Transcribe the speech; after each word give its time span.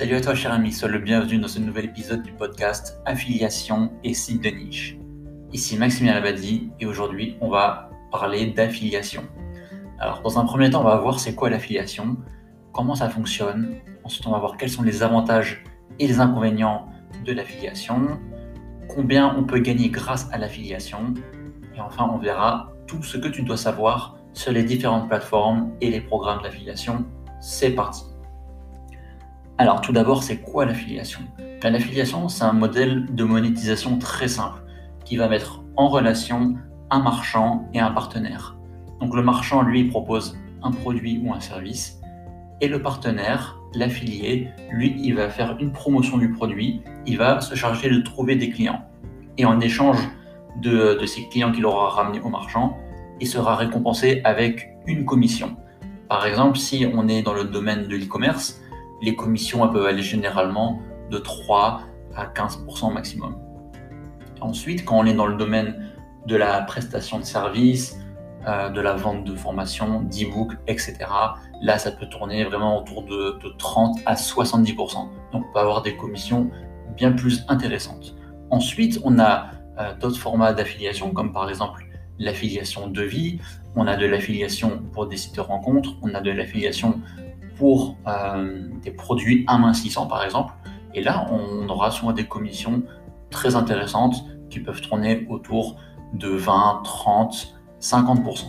Salut 0.00 0.14
à 0.14 0.22
toi 0.22 0.34
cher 0.34 0.50
ami, 0.50 0.72
sois 0.72 0.88
le 0.88 0.98
bienvenu 0.98 1.36
dans 1.36 1.46
ce 1.46 1.58
nouvel 1.58 1.84
épisode 1.84 2.22
du 2.22 2.32
podcast 2.32 3.02
Affiliation 3.04 3.92
et 4.02 4.14
site 4.14 4.42
de 4.42 4.48
niche. 4.48 4.96
Ici 5.52 5.76
Maximilien 5.76 6.14
Labadie 6.14 6.70
et 6.80 6.86
aujourd'hui 6.86 7.36
on 7.42 7.50
va 7.50 7.90
parler 8.10 8.46
d'affiliation. 8.46 9.24
Alors 9.98 10.22
dans 10.22 10.38
un 10.38 10.46
premier 10.46 10.70
temps 10.70 10.80
on 10.80 10.84
va 10.84 10.96
voir 10.96 11.20
c'est 11.20 11.34
quoi 11.34 11.50
l'affiliation, 11.50 12.16
comment 12.72 12.94
ça 12.94 13.10
fonctionne, 13.10 13.74
ensuite 14.02 14.26
on 14.26 14.30
va 14.30 14.38
voir 14.38 14.56
quels 14.56 14.70
sont 14.70 14.82
les 14.82 15.02
avantages 15.02 15.62
et 15.98 16.06
les 16.06 16.18
inconvénients 16.18 16.88
de 17.26 17.34
l'affiliation, 17.34 18.18
combien 18.88 19.36
on 19.36 19.44
peut 19.44 19.58
gagner 19.58 19.90
grâce 19.90 20.30
à 20.32 20.38
l'affiliation 20.38 21.12
et 21.76 21.80
enfin 21.82 22.10
on 22.10 22.16
verra 22.16 22.72
tout 22.86 23.02
ce 23.02 23.18
que 23.18 23.28
tu 23.28 23.42
dois 23.42 23.58
savoir 23.58 24.16
sur 24.32 24.50
les 24.50 24.62
différentes 24.62 25.08
plateformes 25.08 25.72
et 25.82 25.90
les 25.90 26.00
programmes 26.00 26.40
d'affiliation. 26.42 27.04
C'est 27.42 27.72
parti 27.72 28.09
alors 29.60 29.82
tout 29.82 29.92
d'abord, 29.92 30.22
c'est 30.22 30.38
quoi 30.38 30.64
l'affiliation? 30.64 31.20
L'affiliation, 31.62 32.30
c'est 32.30 32.44
un 32.44 32.54
modèle 32.54 33.14
de 33.14 33.24
monétisation 33.24 33.98
très 33.98 34.26
simple 34.26 34.62
qui 35.04 35.18
va 35.18 35.28
mettre 35.28 35.62
en 35.76 35.88
relation 35.88 36.54
un 36.88 37.00
marchand 37.00 37.68
et 37.74 37.78
un 37.78 37.90
partenaire. 37.90 38.56
Donc 39.00 39.14
le 39.14 39.22
marchand, 39.22 39.60
lui, 39.60 39.84
propose 39.84 40.38
un 40.62 40.70
produit 40.70 41.20
ou 41.22 41.34
un 41.34 41.40
service 41.40 42.00
et 42.62 42.68
le 42.68 42.80
partenaire, 42.80 43.58
l'affilié, 43.74 44.48
lui, 44.70 44.96
il 44.98 45.14
va 45.14 45.28
faire 45.28 45.54
une 45.60 45.72
promotion 45.72 46.16
du 46.16 46.30
produit, 46.30 46.80
il 47.04 47.18
va 47.18 47.42
se 47.42 47.54
charger 47.54 47.90
de 47.90 48.00
trouver 48.00 48.36
des 48.36 48.48
clients. 48.48 48.80
Et 49.36 49.44
en 49.44 49.60
échange 49.60 49.98
de, 50.62 50.98
de 50.98 51.06
ces 51.06 51.28
clients 51.28 51.52
qu'il 51.52 51.66
aura 51.66 51.90
ramenés 51.90 52.20
au 52.20 52.30
marchand, 52.30 52.78
il 53.20 53.26
sera 53.26 53.56
récompensé 53.56 54.22
avec 54.24 54.70
une 54.86 55.04
commission. 55.04 55.58
Par 56.08 56.24
exemple, 56.24 56.56
si 56.56 56.86
on 56.94 57.08
est 57.08 57.20
dans 57.20 57.34
le 57.34 57.44
domaine 57.44 57.88
de 57.88 57.96
l'e-commerce, 57.96 58.62
les 59.02 59.16
commissions 59.16 59.66
peuvent 59.68 59.86
aller 59.86 60.02
généralement 60.02 60.80
de 61.10 61.18
3 61.18 61.82
à 62.16 62.26
15% 62.26 62.92
maximum. 62.92 63.36
Ensuite, 64.40 64.84
quand 64.84 64.98
on 64.98 65.06
est 65.06 65.14
dans 65.14 65.26
le 65.26 65.36
domaine 65.36 65.92
de 66.26 66.36
la 66.36 66.62
prestation 66.62 67.18
de 67.18 67.24
services, 67.24 67.98
euh, 68.46 68.70
de 68.70 68.80
la 68.80 68.94
vente 68.94 69.24
de 69.24 69.34
formation, 69.34 70.00
d'e-book, 70.00 70.52
etc., 70.66 70.96
là, 71.60 71.78
ça 71.78 71.92
peut 71.92 72.06
tourner 72.06 72.44
vraiment 72.44 72.78
autour 72.78 73.02
de, 73.04 73.38
30 73.58 73.98
à 74.06 74.14
70%. 74.14 74.74
Donc, 74.74 75.10
on 75.34 75.52
peut 75.52 75.58
avoir 75.58 75.82
des 75.82 75.96
commissions 75.96 76.50
bien 76.96 77.12
plus 77.12 77.44
intéressantes. 77.48 78.14
Ensuite, 78.50 78.98
on 79.04 79.18
a 79.18 79.50
euh, 79.78 79.94
d'autres 80.00 80.18
formats 80.18 80.52
d'affiliation, 80.52 81.12
comme 81.12 81.32
par 81.32 81.48
exemple 81.48 81.84
l'affiliation 82.18 82.88
de 82.88 83.02
vie, 83.02 83.40
on 83.76 83.86
a 83.86 83.96
de 83.96 84.06
l'affiliation 84.06 84.82
pour 84.92 85.06
des 85.06 85.16
sites 85.16 85.36
de 85.36 85.40
rencontres, 85.40 85.90
on 86.02 86.14
a 86.14 86.20
de 86.20 86.30
l'affiliation 86.30 87.00
pour 87.60 87.98
euh, 88.08 88.62
des 88.82 88.90
produits 88.90 89.44
amincissants 89.46 90.06
par 90.06 90.24
exemple. 90.24 90.54
Et 90.94 91.02
là, 91.02 91.26
on 91.30 91.68
aura 91.68 91.90
souvent 91.90 92.12
des 92.12 92.24
commissions 92.24 92.82
très 93.30 93.54
intéressantes 93.54 94.24
qui 94.48 94.60
peuvent 94.60 94.80
tourner 94.80 95.26
autour 95.28 95.76
de 96.14 96.28
20, 96.28 96.80
30, 96.82 97.54
50%. 97.78 98.44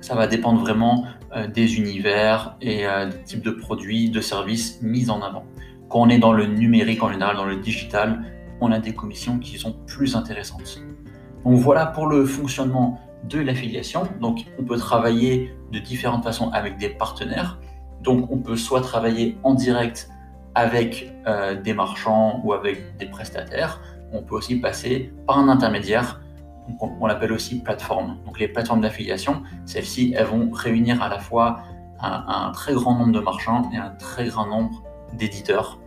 Ça 0.00 0.14
va 0.14 0.26
dépendre 0.26 0.60
vraiment 0.60 1.04
euh, 1.36 1.46
des 1.46 1.76
univers 1.76 2.56
et 2.62 2.86
euh, 2.86 3.10
des 3.10 3.22
types 3.22 3.44
de 3.44 3.50
produits, 3.50 4.08
de 4.08 4.22
services 4.22 4.80
mis 4.80 5.10
en 5.10 5.20
avant. 5.20 5.44
Quand 5.90 6.00
on 6.00 6.08
est 6.08 6.18
dans 6.18 6.32
le 6.32 6.46
numérique 6.46 7.02
en 7.02 7.12
général, 7.12 7.36
dans 7.36 7.44
le 7.44 7.56
digital, 7.56 8.24
on 8.62 8.72
a 8.72 8.78
des 8.78 8.94
commissions 8.94 9.38
qui 9.38 9.58
sont 9.58 9.74
plus 9.86 10.16
intéressantes. 10.16 10.80
Donc 11.44 11.58
voilà 11.58 11.84
pour 11.84 12.06
le 12.06 12.24
fonctionnement 12.24 12.98
de 13.24 13.40
l'affiliation. 13.40 14.04
Donc 14.22 14.46
on 14.58 14.64
peut 14.64 14.78
travailler 14.78 15.54
de 15.70 15.78
différentes 15.78 16.24
façons 16.24 16.48
avec 16.50 16.78
des 16.78 16.88
partenaires. 16.88 17.58
Donc 18.02 18.30
on 18.30 18.38
peut 18.38 18.56
soit 18.56 18.80
travailler 18.80 19.38
en 19.42 19.54
direct 19.54 20.10
avec 20.54 21.12
euh, 21.26 21.60
des 21.60 21.74
marchands 21.74 22.40
ou 22.44 22.52
avec 22.52 22.96
des 22.96 23.06
prestataires, 23.06 23.80
on 24.12 24.22
peut 24.22 24.34
aussi 24.34 24.56
passer 24.56 25.12
par 25.26 25.38
un 25.38 25.48
intermédiaire, 25.48 26.20
on, 26.80 27.06
l'appelle 27.06 27.32
aussi 27.32 27.62
plateforme. 27.62 28.18
Donc 28.26 28.38
les 28.38 28.48
plateformes 28.48 28.80
d'affiliation, 28.80 29.42
celles-ci, 29.64 30.14
elles 30.16 30.26
vont 30.26 30.50
réunir 30.50 31.02
à 31.02 31.08
la 31.08 31.18
fois 31.18 31.60
un, 32.00 32.50
très 32.52 32.74
grand 32.74 32.94
nombre 32.94 33.12
de 33.12 33.20
marchands 33.20 33.70
et 33.72 33.76
un 33.76 33.90
très 33.90 34.28
grand 34.28 34.46
nombre 34.46 34.82
d'éditeurs. 35.12 35.78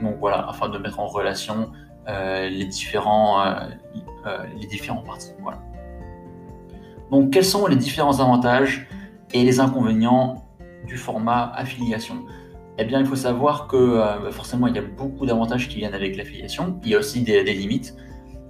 Donc 0.00 0.16
voilà, 0.20 0.46
afin 0.48 0.68
de 0.68 0.78
mettre 0.78 1.00
en 1.00 1.06
relation 1.06 1.70
euh, 2.08 2.48
les, 2.48 2.66
différents, 2.66 3.40
euh, 3.42 3.68
les 4.58 4.66
différents 4.66 5.02
parties. 5.02 5.32
Donc 7.10 7.30
quels 7.30 7.44
sont 7.44 7.66
les 7.66 7.76
différents 7.76 8.20
avantages 8.20 8.88
et 9.32 9.42
les 9.42 9.60
inconvénients 9.60 10.45
du 10.86 10.96
format 10.96 11.52
affiliation 11.54 12.24
Eh 12.78 12.84
bien, 12.84 13.00
il 13.00 13.06
faut 13.06 13.16
savoir 13.16 13.66
que 13.66 13.76
euh, 13.76 14.18
bah, 14.22 14.30
forcément, 14.30 14.66
il 14.66 14.76
y 14.76 14.78
a 14.78 14.82
beaucoup 14.82 15.26
d'avantages 15.26 15.68
qui 15.68 15.76
viennent 15.76 15.94
avec 15.94 16.16
l'affiliation. 16.16 16.78
Il 16.84 16.90
y 16.90 16.94
a 16.94 16.98
aussi 16.98 17.22
des, 17.22 17.42
limites. 17.42 17.96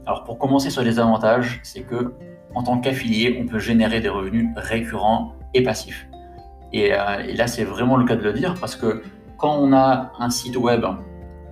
Alors, 0.06 0.24
pour 0.24 0.38
commencer 0.38 0.70
sur 0.70 0.82
les 0.82 0.98
avantages, 0.98 1.60
c'est 1.62 1.82
que 1.82 2.14
en 2.54 2.62
tant 2.62 2.78
qu'affilié, 2.78 3.38
on 3.40 3.46
peut 3.46 3.58
générer 3.58 4.00
des 4.00 4.08
revenus 4.08 4.48
récurrents 4.56 5.34
et 5.52 5.62
passifs. 5.62 6.06
Et, 6.72 6.92
euh, 6.92 7.34
là, 7.34 7.46
c'est 7.46 7.64
vraiment 7.64 7.96
le 7.96 8.04
cas 8.04 8.16
de 8.16 8.22
le 8.22 8.32
dire 8.32 8.54
parce 8.60 8.76
que 8.76 9.02
quand 9.36 9.56
on 9.58 9.72
a 9.72 10.12
un 10.18 10.30
site 10.30 10.56
web 10.56 10.84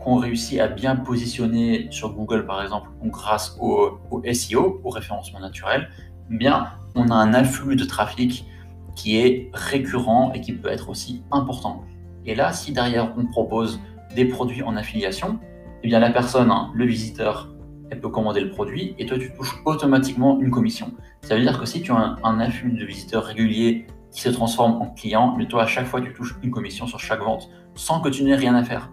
qu'on 0.02 0.16
réussit 0.16 0.60
à 0.60 0.68
bien 0.68 0.96
positionner 0.96 1.88
sur 1.90 2.14
Google, 2.14 2.46
par 2.46 2.62
exemple, 2.62 2.88
grâce 3.04 3.56
au, 3.60 3.98
au 4.10 4.22
SEO, 4.32 4.80
au 4.84 4.90
référencement 4.90 5.40
naturel, 5.40 5.88
eh 6.30 6.36
bien, 6.36 6.66
on 6.94 7.08
a 7.08 7.14
un 7.14 7.34
afflux 7.34 7.76
de 7.76 7.84
trafic 7.84 8.46
qui 8.94 9.18
est 9.18 9.50
récurrent 9.52 10.32
et 10.34 10.40
qui 10.40 10.52
peut 10.52 10.68
être 10.68 10.88
aussi 10.88 11.22
important. 11.30 11.84
Et 12.26 12.34
là, 12.34 12.52
si 12.52 12.72
derrière 12.72 13.12
on 13.16 13.26
propose 13.26 13.80
des 14.14 14.24
produits 14.24 14.62
en 14.62 14.76
affiliation, 14.76 15.38
eh 15.82 15.88
bien 15.88 15.98
la 15.98 16.10
personne, 16.10 16.50
hein, 16.50 16.70
le 16.74 16.86
visiteur, 16.86 17.54
elle 17.90 18.00
peut 18.00 18.08
commander 18.08 18.40
le 18.40 18.50
produit 18.50 18.94
et 18.98 19.06
toi 19.06 19.18
tu 19.18 19.32
touches 19.34 19.60
automatiquement 19.64 20.40
une 20.40 20.50
commission. 20.50 20.92
Ça 21.22 21.36
veut 21.36 21.42
dire 21.42 21.58
que 21.58 21.66
si 21.66 21.82
tu 21.82 21.92
as 21.92 22.16
un, 22.22 22.40
afflux 22.40 22.72
de 22.72 22.84
visiteurs 22.84 23.24
réguliers 23.24 23.86
qui 24.10 24.20
se 24.20 24.30
transforme 24.30 24.80
en 24.80 24.90
client, 24.90 25.34
mais 25.36 25.46
toi 25.46 25.64
à 25.64 25.66
chaque 25.66 25.86
fois 25.86 26.00
tu 26.00 26.12
touches 26.12 26.36
une 26.42 26.50
commission 26.50 26.86
sur 26.86 27.00
chaque 27.00 27.20
vente 27.20 27.50
sans 27.74 28.00
que 28.00 28.08
tu 28.08 28.24
n'aies 28.24 28.36
rien 28.36 28.54
à 28.54 28.64
faire. 28.64 28.90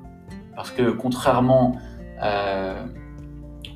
Parce 0.55 0.71
que 0.71 0.91
contrairement 0.91 1.77
euh, 2.23 2.85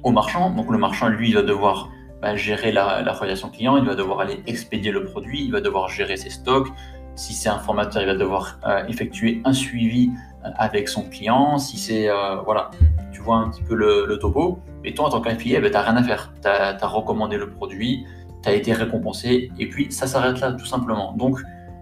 au 0.04 0.12
marchand, 0.12 0.50
donc 0.50 0.70
le 0.70 0.78
marchand 0.78 1.08
lui 1.08 1.30
il 1.30 1.36
va 1.36 1.42
devoir 1.42 1.90
gérer 2.36 2.72
la, 2.72 3.12
relation 3.14 3.50
client, 3.50 3.78
il 3.78 3.86
va 3.86 3.94
devoir 3.94 4.22
aller 4.22 4.42
expédier 4.48 4.92
le 4.92 5.06
produit, 5.06 5.44
il 5.44 5.52
va 5.52 5.62
devoir 5.62 5.90
gérer 5.90 6.18
ses 6.18 6.32
stocks. 6.32 6.70
Si 7.16 7.34
c'est 7.34 7.50
un 7.50 7.60
formateur, 7.60 8.02
il 8.02 8.08
va 8.08 8.16
devoir 8.16 8.60
euh, 8.68 8.84
effectuer 8.88 9.42
un 9.46 9.54
suivi 9.54 10.12
euh, 10.44 10.50
avec 10.58 10.90
son 10.90 11.04
client. 11.04 11.58
Si 11.58 11.78
c'est, 11.78 12.10
euh, 12.10 12.38
voilà, 12.44 12.72
tu 13.14 13.22
vois 13.22 13.38
un 13.38 13.50
petit 13.50 13.62
peu 13.62 13.76
le, 13.76 14.18
topo. 14.20 14.60
Et 14.84 14.94
toi, 14.94 15.06
en 15.06 15.10
tant 15.10 15.22
qu'affilié, 15.22 15.60
ben, 15.60 15.70
tu 15.70 15.74
n'as 15.74 15.82
rien 15.84 15.96
à 15.98 16.04
faire. 16.04 16.34
Tu 16.42 16.48
as, 16.48 16.88
recommandé 16.88 17.38
le 17.38 17.50
produit, 17.50 18.06
tu 18.44 18.50
as 18.50 18.54
été 18.54 18.74
récompensé, 18.74 19.52
et 19.60 19.70
puis 19.70 19.92
ça 19.92 20.08
s'arrête 20.08 20.40
là, 20.40 20.52
tout 20.52 20.66
simplement. 20.66 21.14
Donc, 21.14 21.40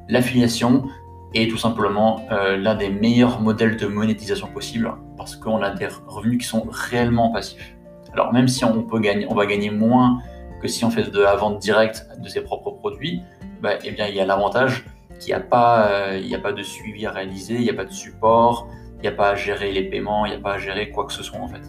l'affiliation 0.09 0.85
est 1.33 1.49
tout 1.49 1.57
simplement 1.57 2.27
l'un 2.29 2.75
des 2.75 2.89
meilleurs 2.89 3.41
modèles 3.41 3.77
de 3.77 3.87
monétisation 3.87 4.47
possible 4.47 4.93
parce 5.17 5.35
qu'on 5.35 5.63
a 5.63 5.71
des 5.71 5.87
revenus 6.05 6.37
qui 6.39 6.45
sont 6.45 6.67
réellement 6.69 7.31
passifs. 7.31 7.75
Alors, 8.13 8.31
même 8.31 8.47
si 8.47 8.63
on, 8.63 8.83
peut 8.83 8.99
gagner, 8.99 9.25
on 9.29 9.33
va 9.33 9.45
gagner 9.45 9.71
moins 9.71 10.19
que 10.63 10.69
si 10.69 10.85
on 10.85 10.89
fait 10.89 11.11
de 11.11 11.19
la 11.19 11.35
vente 11.35 11.59
directe 11.59 12.07
de 12.17 12.27
ses 12.29 12.39
propres 12.41 12.71
produits, 12.71 13.21
bah, 13.61 13.73
eh 13.83 13.91
bien, 13.91 14.07
il 14.07 14.15
y 14.15 14.21
a 14.21 14.25
l'avantage 14.25 14.85
qu'il 15.19 15.27
n'y 15.27 15.33
a, 15.33 15.41
pas, 15.41 15.89
euh, 15.89 16.35
a 16.35 16.39
pas 16.39 16.53
de 16.53 16.63
suivi 16.63 17.05
à 17.05 17.11
réaliser, 17.11 17.55
il 17.55 17.61
n'y 17.61 17.69
a 17.69 17.73
pas 17.73 17.83
de 17.83 17.91
support, 17.91 18.69
il 18.97 19.01
n'y 19.01 19.07
a 19.09 19.11
pas 19.11 19.31
à 19.31 19.35
gérer 19.35 19.73
les 19.73 19.83
paiements, 19.83 20.25
il 20.25 20.29
n'y 20.29 20.37
a 20.37 20.39
pas 20.39 20.53
à 20.53 20.57
gérer 20.57 20.89
quoi 20.89 21.05
que 21.05 21.11
ce 21.11 21.21
soit 21.21 21.39
en 21.39 21.49
fait. 21.49 21.61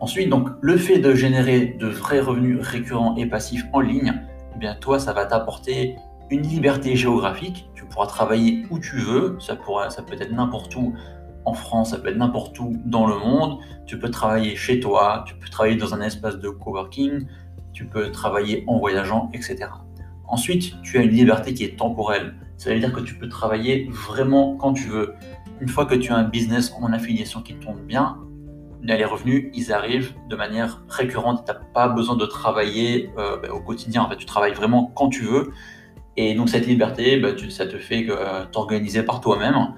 Ensuite, 0.00 0.28
donc, 0.28 0.48
le 0.60 0.76
fait 0.76 0.98
de 0.98 1.14
générer 1.14 1.76
de 1.78 1.86
vrais 1.86 2.18
revenus 2.18 2.58
récurrents 2.60 3.14
et 3.16 3.26
passifs 3.26 3.64
en 3.72 3.78
ligne, 3.78 4.12
eh 4.56 4.58
bien, 4.58 4.74
toi, 4.74 4.98
ça 4.98 5.12
va 5.12 5.24
t'apporter 5.24 5.94
une 6.28 6.42
liberté 6.42 6.96
géographique. 6.96 7.70
Tu 7.76 7.84
pourras 7.84 8.08
travailler 8.08 8.64
où 8.70 8.80
tu 8.80 8.96
veux, 8.96 9.36
ça, 9.38 9.54
pourra, 9.54 9.90
ça 9.90 10.02
peut 10.02 10.16
être 10.20 10.32
n'importe 10.32 10.74
où 10.74 10.92
en 11.44 11.54
France, 11.54 11.90
ça 11.90 11.98
peut 11.98 12.08
être 12.08 12.16
n'importe 12.16 12.58
où 12.60 12.72
dans 12.84 13.06
le 13.06 13.18
monde. 13.18 13.58
Tu 13.86 13.98
peux 13.98 14.10
travailler 14.10 14.56
chez 14.56 14.80
toi, 14.80 15.24
tu 15.26 15.34
peux 15.34 15.48
travailler 15.48 15.76
dans 15.76 15.94
un 15.94 16.00
espace 16.00 16.38
de 16.38 16.48
coworking, 16.48 17.26
tu 17.72 17.86
peux 17.86 18.10
travailler 18.10 18.64
en 18.66 18.78
voyageant, 18.78 19.30
etc. 19.32 19.68
Ensuite, 20.26 20.80
tu 20.82 20.98
as 20.98 21.02
une 21.02 21.10
liberté 21.10 21.54
qui 21.54 21.64
est 21.64 21.76
temporelle. 21.76 22.34
Ça 22.56 22.72
veut 22.72 22.78
dire 22.78 22.92
que 22.92 23.00
tu 23.00 23.14
peux 23.14 23.28
travailler 23.28 23.88
vraiment 23.90 24.56
quand 24.56 24.72
tu 24.72 24.88
veux. 24.88 25.14
Une 25.60 25.68
fois 25.68 25.84
que 25.84 25.94
tu 25.94 26.12
as 26.12 26.16
un 26.16 26.24
business 26.24 26.72
en 26.80 26.92
affiliation 26.92 27.42
qui 27.42 27.54
tourne 27.54 27.80
bien, 27.80 28.18
les 28.82 29.04
revenus, 29.04 29.50
ils 29.54 29.72
arrivent 29.72 30.12
de 30.28 30.36
manière 30.36 30.82
récurrente. 30.88 31.44
Tu 31.46 31.52
n'as 31.52 31.58
pas 31.58 31.88
besoin 31.88 32.16
de 32.16 32.26
travailler 32.26 33.10
euh, 33.18 33.36
ben, 33.40 33.50
au 33.50 33.60
quotidien. 33.60 34.02
En 34.02 34.08
fait, 34.08 34.16
tu 34.16 34.26
travailles 34.26 34.54
vraiment 34.54 34.92
quand 34.94 35.08
tu 35.08 35.22
veux. 35.24 35.52
Et 36.16 36.34
donc, 36.34 36.48
cette 36.48 36.66
liberté, 36.66 37.16
ben, 37.18 37.36
ça 37.50 37.66
te 37.66 37.78
fait 37.78 38.06
euh, 38.08 38.44
t'organiser 38.50 39.02
par 39.02 39.20
toi-même. 39.20 39.74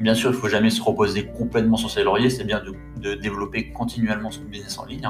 Bien 0.00 0.14
sûr, 0.14 0.30
il 0.30 0.34
ne 0.34 0.38
faut 0.38 0.48
jamais 0.48 0.70
se 0.70 0.82
reposer 0.82 1.26
complètement 1.26 1.76
sur 1.76 1.90
ses 1.90 2.04
lauriers, 2.04 2.28
c'est 2.28 2.44
bien 2.44 2.62
de, 3.00 3.14
développer 3.14 3.70
continuellement 3.72 4.30
son 4.30 4.42
business 4.42 4.78
en 4.78 4.84
ligne. 4.84 5.08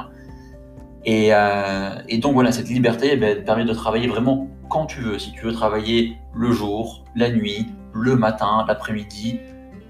Euh, 1.08 2.02
et, 2.08 2.18
donc 2.18 2.34
voilà, 2.34 2.52
cette 2.52 2.68
liberté 2.68 3.10
eh 3.12 3.16
ben, 3.16 3.44
permet 3.44 3.64
de 3.64 3.72
travailler 3.72 4.06
vraiment 4.06 4.48
quand 4.68 4.86
tu 4.86 5.00
veux. 5.00 5.18
Si 5.18 5.32
tu 5.32 5.44
veux 5.44 5.52
travailler 5.52 6.16
le 6.34 6.52
jour, 6.52 7.04
la 7.14 7.30
nuit, 7.30 7.66
le 7.92 8.16
matin, 8.16 8.64
l'après-midi, 8.66 9.40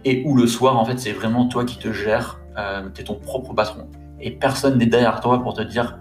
et 0.04 0.22
où 0.25 0.37
le 0.37 0.46
soir, 0.46 0.78
en 0.78 0.84
fait, 0.84 0.99
c'est 0.99 1.12
vraiment 1.12 1.46
toi 1.46 1.64
qui 1.64 1.78
te 1.78 1.92
gères, 1.92 2.40
euh, 2.56 2.88
tu 2.94 3.00
es 3.00 3.04
ton 3.04 3.16
propre 3.16 3.54
patron. 3.54 3.88
Et 4.20 4.31
personne 4.31 4.78
n'est 4.78 4.87
derrière 4.87 5.20
toi 5.20 5.42
pour 5.42 5.54
te 5.54 5.62
dire 5.62 5.99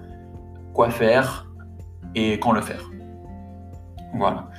quoi 0.74 0.90
faire 0.90 1.48
et 2.14 2.34
quand 2.40 2.52
le 2.52 2.62
faire. 2.62 2.90
Voilà. 4.14 4.50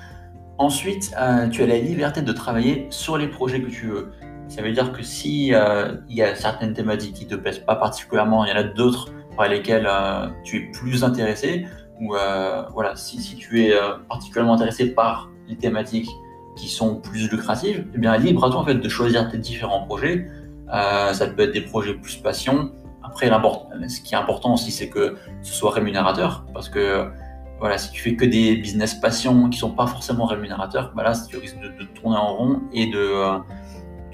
Ensuite, 0.59 1.15
euh, 1.19 1.49
tu 1.49 1.62
as 1.62 1.67
la 1.67 1.79
liberté 1.79 2.23
de 2.23 2.32
travailler 2.32 2.87
sur 2.91 3.19
les 3.19 3.29
projets 3.29 3.61
que 3.61 3.71
tu 3.71 3.87
veux. 3.87 4.12
Ça 4.48 4.62
veut 4.62 4.72
dire 4.72 4.93
que 4.93 5.02
si 5.02 5.52
euh, 5.52 5.94
il 6.08 6.16
y 6.16 6.22
a 6.22 6.34
certaines 6.34 6.72
thématiques 6.72 7.14
qui 7.14 7.26
te 7.26 7.34
plaisent 7.34 7.58
pas 7.58 7.76
particulièrement, 7.76 8.44
il 8.44 8.50
y 8.50 8.52
en 8.52 8.56
a 8.56 8.62
d'autres 8.62 9.10
par 9.37 9.48
lesquelles 9.48 9.88
euh, 9.90 10.28
tu 10.44 10.56
es 10.56 10.60
plus 10.72 11.04
intéressé, 11.04 11.66
ou 12.00 12.14
voilà, 12.72 12.94
si, 12.94 13.20
si, 13.22 13.37
tu 13.37 13.64
es 13.64 13.75
particulièrement 14.06 14.52
intéressé 14.52 14.93
par 14.93 15.31
les 15.48 15.56
thématiques 15.56 16.10
qui 16.54 16.69
sont 16.69 16.96
plus 16.96 17.31
lucratives, 17.31 17.87
eh 17.94 17.98
bien 17.98 18.14
libre 18.19 18.44
à 18.44 18.50
toi 18.50 18.60
en 18.60 18.64
fait 18.64 18.75
de 18.75 18.88
choisir 18.88 19.31
tes 19.31 19.38
différents 19.38 19.87
projets. 19.87 20.26
ça 20.69 21.26
peut 21.34 21.44
être 21.44 21.52
des 21.52 21.62
projets 21.62 21.94
plus 21.94 22.16
passion. 22.16 22.70
Après, 23.02 23.31
ce 23.88 24.00
qui 24.02 24.12
est 24.12 24.19
important 24.19 24.52
aussi, 24.52 24.70
c'est 24.70 24.90
que 24.90 25.16
ce 25.40 25.54
soit 25.54 25.70
rémunérateur, 25.70 26.44
parce 26.52 26.69
que 26.69 27.08
voilà, 27.58 27.78
si 27.78 27.90
tu 27.90 28.02
fais 28.02 28.16
que 28.16 28.25
des 28.25 28.56
business 28.56 28.94
passion 28.94 29.48
qui 29.48 29.58
sont 29.58 29.70
pas 29.70 29.87
forcément 29.87 30.26
rémunérateurs, 30.26 30.93
bah 30.94 31.02
là, 31.02 31.12
tu 31.28 31.38
risques 31.38 31.58
de, 31.58 31.84
tourner 31.98 32.16
en 32.16 32.34
rond 32.34 32.60
et 32.72 32.87
de, 32.87 32.98
euh, 32.98 33.38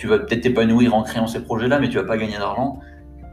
tu 0.03 0.09
vas 0.09 0.19
peut-être 0.19 0.41
t'épanouir 0.41 0.97
en 0.97 1.05
créant 1.05 1.29
ces 1.29 1.45
projets-là, 1.45 1.79
mais 1.79 1.89
tu 1.89 1.97
vas 1.97 2.03
pas 2.03 2.17
gagner 2.17 2.37
d'argent. 2.37 2.81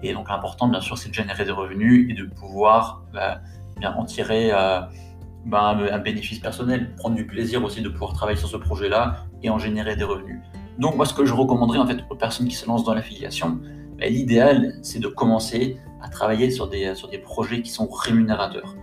Et 0.04 0.13
donc 0.13 0.30
l'important, 0.30 0.68
bien 0.68 0.81
sûr, 0.81 1.00
c'est 1.00 1.10
de 1.10 1.16
générer 1.16 1.44
des 1.44 1.50
revenus 1.50 2.06
et 2.12 2.13
de 2.13 2.25
pouvoir 2.25 3.01
bah, 3.12 3.39
bien 3.80 3.92
en 3.95 4.06
tirer 4.06 4.51
euh, 4.54 4.80
bah, 5.48 5.75
un, 5.92 5.98
bénéfice 5.98 6.38
personnel, 6.38 6.94
prendre 6.95 7.16
du 7.16 7.25
plaisir 7.25 7.63
aussi 7.63 7.81
de 7.81 7.89
pouvoir 7.89 8.13
travailler 8.13 8.38
sur 8.38 8.48
ce 8.48 8.57
projet-là 8.57 9.25
et 9.42 9.50
en 9.50 9.57
générer 9.57 9.95
des 9.95 10.04
revenus. 10.04 10.42
Donc 10.77 10.95
moi, 10.95 11.07
ce 11.07 11.16
que 11.16 11.25
je 11.25 11.33
recommanderais 11.33 11.80
en 11.80 11.88
fait 11.88 12.06
aux 12.07 12.16
personnes 12.16 12.48
qui 12.48 12.56
se 12.56 12.68
lancent 12.68 12.83
dans 12.83 12.94
l'affiliation, 12.94 13.57
bah, 13.98 14.06
l'idéal, 14.06 14.75
c'est 14.83 15.00
de 15.00 15.07
commencer 15.07 15.80
à 16.04 16.07
travailler 16.07 16.51
sur 16.51 16.68
des, 16.68 16.94
sur 16.94 17.10
des 17.10 17.18
projets 17.18 17.63
qui 17.63 17.71
sont 17.71 17.88
rémunérateurs. 17.88 18.75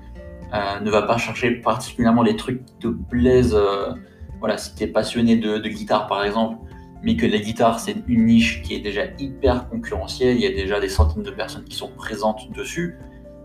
Euh, 0.53 0.81
ne 0.81 0.91
va 0.91 1.03
pas 1.03 1.19
chercher 1.19 1.53
particulièrement 1.53 2.25
les 2.25 2.35
trucs 2.35 2.65
qui 2.65 2.75
te 2.81 2.89
plaisent. 2.89 3.55
Euh, 3.55 3.93
voilà, 4.41 4.59
si 4.59 4.75
tu 4.75 4.83
es 4.83 4.89
passionné 4.89 5.37
de, 5.37 5.61
guitare 5.69 6.09
par 6.09 6.25
exemple, 6.25 6.59
mais 7.03 7.17
que 7.17 7.27
la 7.27 7.39
guitare 7.39 7.81
c'est 7.81 7.97
une 8.07 8.27
niche 8.27 8.63
qui 8.63 8.75
est 8.75 8.81
déjà 8.81 9.03
hyper 9.19 9.69
concurrentielle, 9.69 10.37
il 10.37 10.43
y 10.43 10.47
a 10.47 10.51
déjà 10.51 10.81
des 10.81 10.89
centaines 10.89 11.23
de 11.23 11.31
personnes 11.31 11.65
qui 11.65 11.77
sont 11.77 11.91
présentes 11.97 12.51
dessus, 12.55 12.99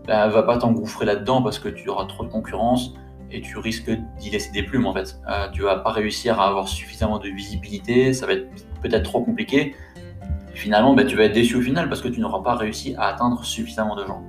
bah, 0.06 0.28
va 0.28 0.42
pas 0.42 0.58
t'engouffrer 0.58 1.06
là-dedans 1.06 1.42
parce 1.42 1.58
que 1.58 1.68
tu 1.68 1.88
auras 1.88 2.06
trop 2.06 2.24
de 2.24 2.30
concurrence 2.30 2.94
et 3.30 3.40
tu 3.40 3.58
risques 3.58 3.90
d'y 4.18 4.30
laisser 4.30 4.50
des 4.52 4.62
plumes 4.62 4.86
en 4.86 4.92
fait. 4.92 5.18
Euh, 5.30 5.48
tu 5.52 5.62
vas 5.62 5.76
pas 5.76 5.90
réussir 5.90 6.40
à 6.40 6.48
avoir 6.48 6.68
suffisamment 6.68 7.18
de 7.18 7.28
visibilité, 7.28 8.12
ça 8.12 8.26
va 8.26 8.34
être 8.34 8.48
peut-être 8.82 9.04
trop 9.04 9.22
compliqué. 9.22 9.74
finalement, 10.54 10.94
bah, 10.94 11.04
tu 11.04 11.16
vas 11.16 11.24
être 11.24 11.32
déçu 11.32 11.56
au 11.56 11.62
final 11.62 11.88
parce 11.88 12.02
que 12.02 12.08
tu 12.08 12.20
n'auras 12.20 12.42
pas 12.42 12.54
réussi 12.56 12.94
à 12.98 13.06
atteindre 13.08 13.42
suffisamment 13.44 13.96
de 13.96 14.04
gens. 14.04 14.22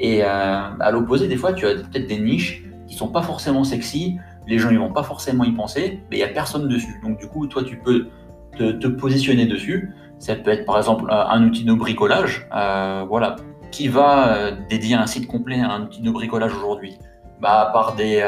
Et 0.00 0.24
euh, 0.24 0.26
à 0.26 0.90
l'opposé, 0.90 1.28
des 1.28 1.36
fois, 1.36 1.52
tu 1.52 1.66
as 1.66 1.74
peut-être 1.74 2.08
des 2.08 2.18
niches 2.18 2.64
qui 2.88 2.96
sont 2.96 3.08
pas 3.08 3.22
forcément 3.22 3.62
sexy, 3.62 4.18
les 4.46 4.58
gens 4.58 4.70
ils 4.70 4.78
vont 4.78 4.92
pas 4.92 5.04
forcément 5.04 5.44
y 5.44 5.52
penser, 5.52 6.00
mais 6.10 6.16
il 6.16 6.20
y 6.20 6.24
a 6.24 6.28
personne 6.28 6.68
dessus. 6.68 7.00
Donc 7.02 7.18
du 7.18 7.28
coup, 7.28 7.46
toi, 7.46 7.62
tu 7.62 7.78
peux 7.78 8.08
te, 8.56 8.86
positionner 8.86 9.46
dessus. 9.46 9.92
Ça 10.18 10.36
peut 10.36 10.50
être 10.50 10.64
par 10.64 10.78
exemple 10.78 11.06
un 11.10 11.44
outil 11.44 11.64
de 11.64 11.72
bricolage, 11.72 12.48
euh, 12.54 13.04
voilà, 13.08 13.36
qui 13.70 13.88
va 13.88 14.36
euh, 14.36 14.56
dédier 14.70 14.94
un 14.94 15.06
site 15.06 15.26
complet 15.26 15.60
à 15.60 15.70
un 15.70 15.82
outil 15.82 16.00
de 16.00 16.10
bricolage 16.10 16.54
aujourd'hui. 16.54 16.94
Bah, 17.40 17.68
à 17.68 17.72
part 17.72 17.94
des, 17.94 18.24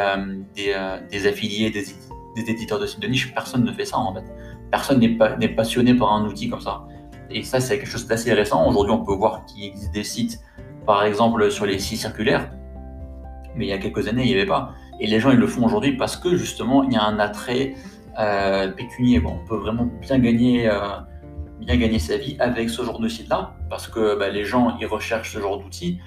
des, 0.55 1.27
affiliés, 1.27 1.71
des, 1.71 1.85
des, 2.37 2.51
éditeurs 2.51 2.81
de 2.81 2.87
sites 2.87 3.01
de 3.01 3.07
niche, 3.07 3.33
personne 3.33 3.65
ne 3.65 3.73
fait 3.73 3.85
ça 3.85 3.99
en 3.99 4.13
fait. 4.13 4.25
Personne 4.71 4.99
n'est 4.99 5.49
passionné 5.49 5.95
par 5.95 6.13
un 6.13 6.27
outil 6.27 6.51
comme 6.51 6.61
ça. 6.61 6.85
Et 7.31 7.43
ça, 7.43 7.61
c'est 7.61 7.79
quelque 7.79 7.89
chose 7.89 8.07
d'assez 8.07 8.33
récent. 8.33 8.67
Aujourd'hui, 8.69 8.93
on 8.93 9.05
peut 9.05 9.15
voir 9.15 9.45
qu'il 9.47 9.65
existe 9.65 9.93
des 9.93 10.05
sites 10.05 10.41
par 10.87 11.05
exemple 11.05 11.51
sur 11.51 11.67
les 11.67 11.79
sites 11.79 11.99
circulaires, 11.99 12.51
mais 13.57 13.67
il 13.67 13.69
y 13.69 13.73
a 13.73 13.79
quelques 13.79 14.07
années, 14.09 14.23
il 14.23 14.29
n'y 14.29 14.35
avait 14.35 14.47
pas. 14.47 14.73
Et 15.01 15.07
les 15.07 15.21
gens, 15.21 15.31
ils 15.31 15.39
le 15.39 15.47
font 15.47 15.67
aujourd'hui 15.67 15.97
parce 15.97 16.17
que 16.17 16.37
justement, 16.37 16.85
il 16.85 16.93
y 16.93 16.97
a 16.97 17.05
un 17.05 17.19
attrait 17.19 17.75
euh, 18.19 18.69
pécunier. 18.69 19.21
Bon, 19.21 19.39
on 19.43 19.47
peut 19.47 19.57
vraiment 19.57 19.91
bien 20.01 20.19
gagner, 20.19 20.69
euh, 20.71 20.79
bien 21.61 21.77
gagner 21.77 21.99
sa 21.99 22.17
vie 22.17 22.37
avec 22.39 22.71
ce 22.71 22.83
genre 22.83 22.99
de 22.99 23.09
site-là, 23.09 23.55
parce 23.69 23.89
que 23.89 24.19
bah, 24.19 24.31
les 24.31 24.45
gens, 24.45 24.77
ils 24.81 24.87
recherchent 24.87 25.35
ce 25.35 25.39
genre 25.39 25.59
d'outils. 25.59 25.99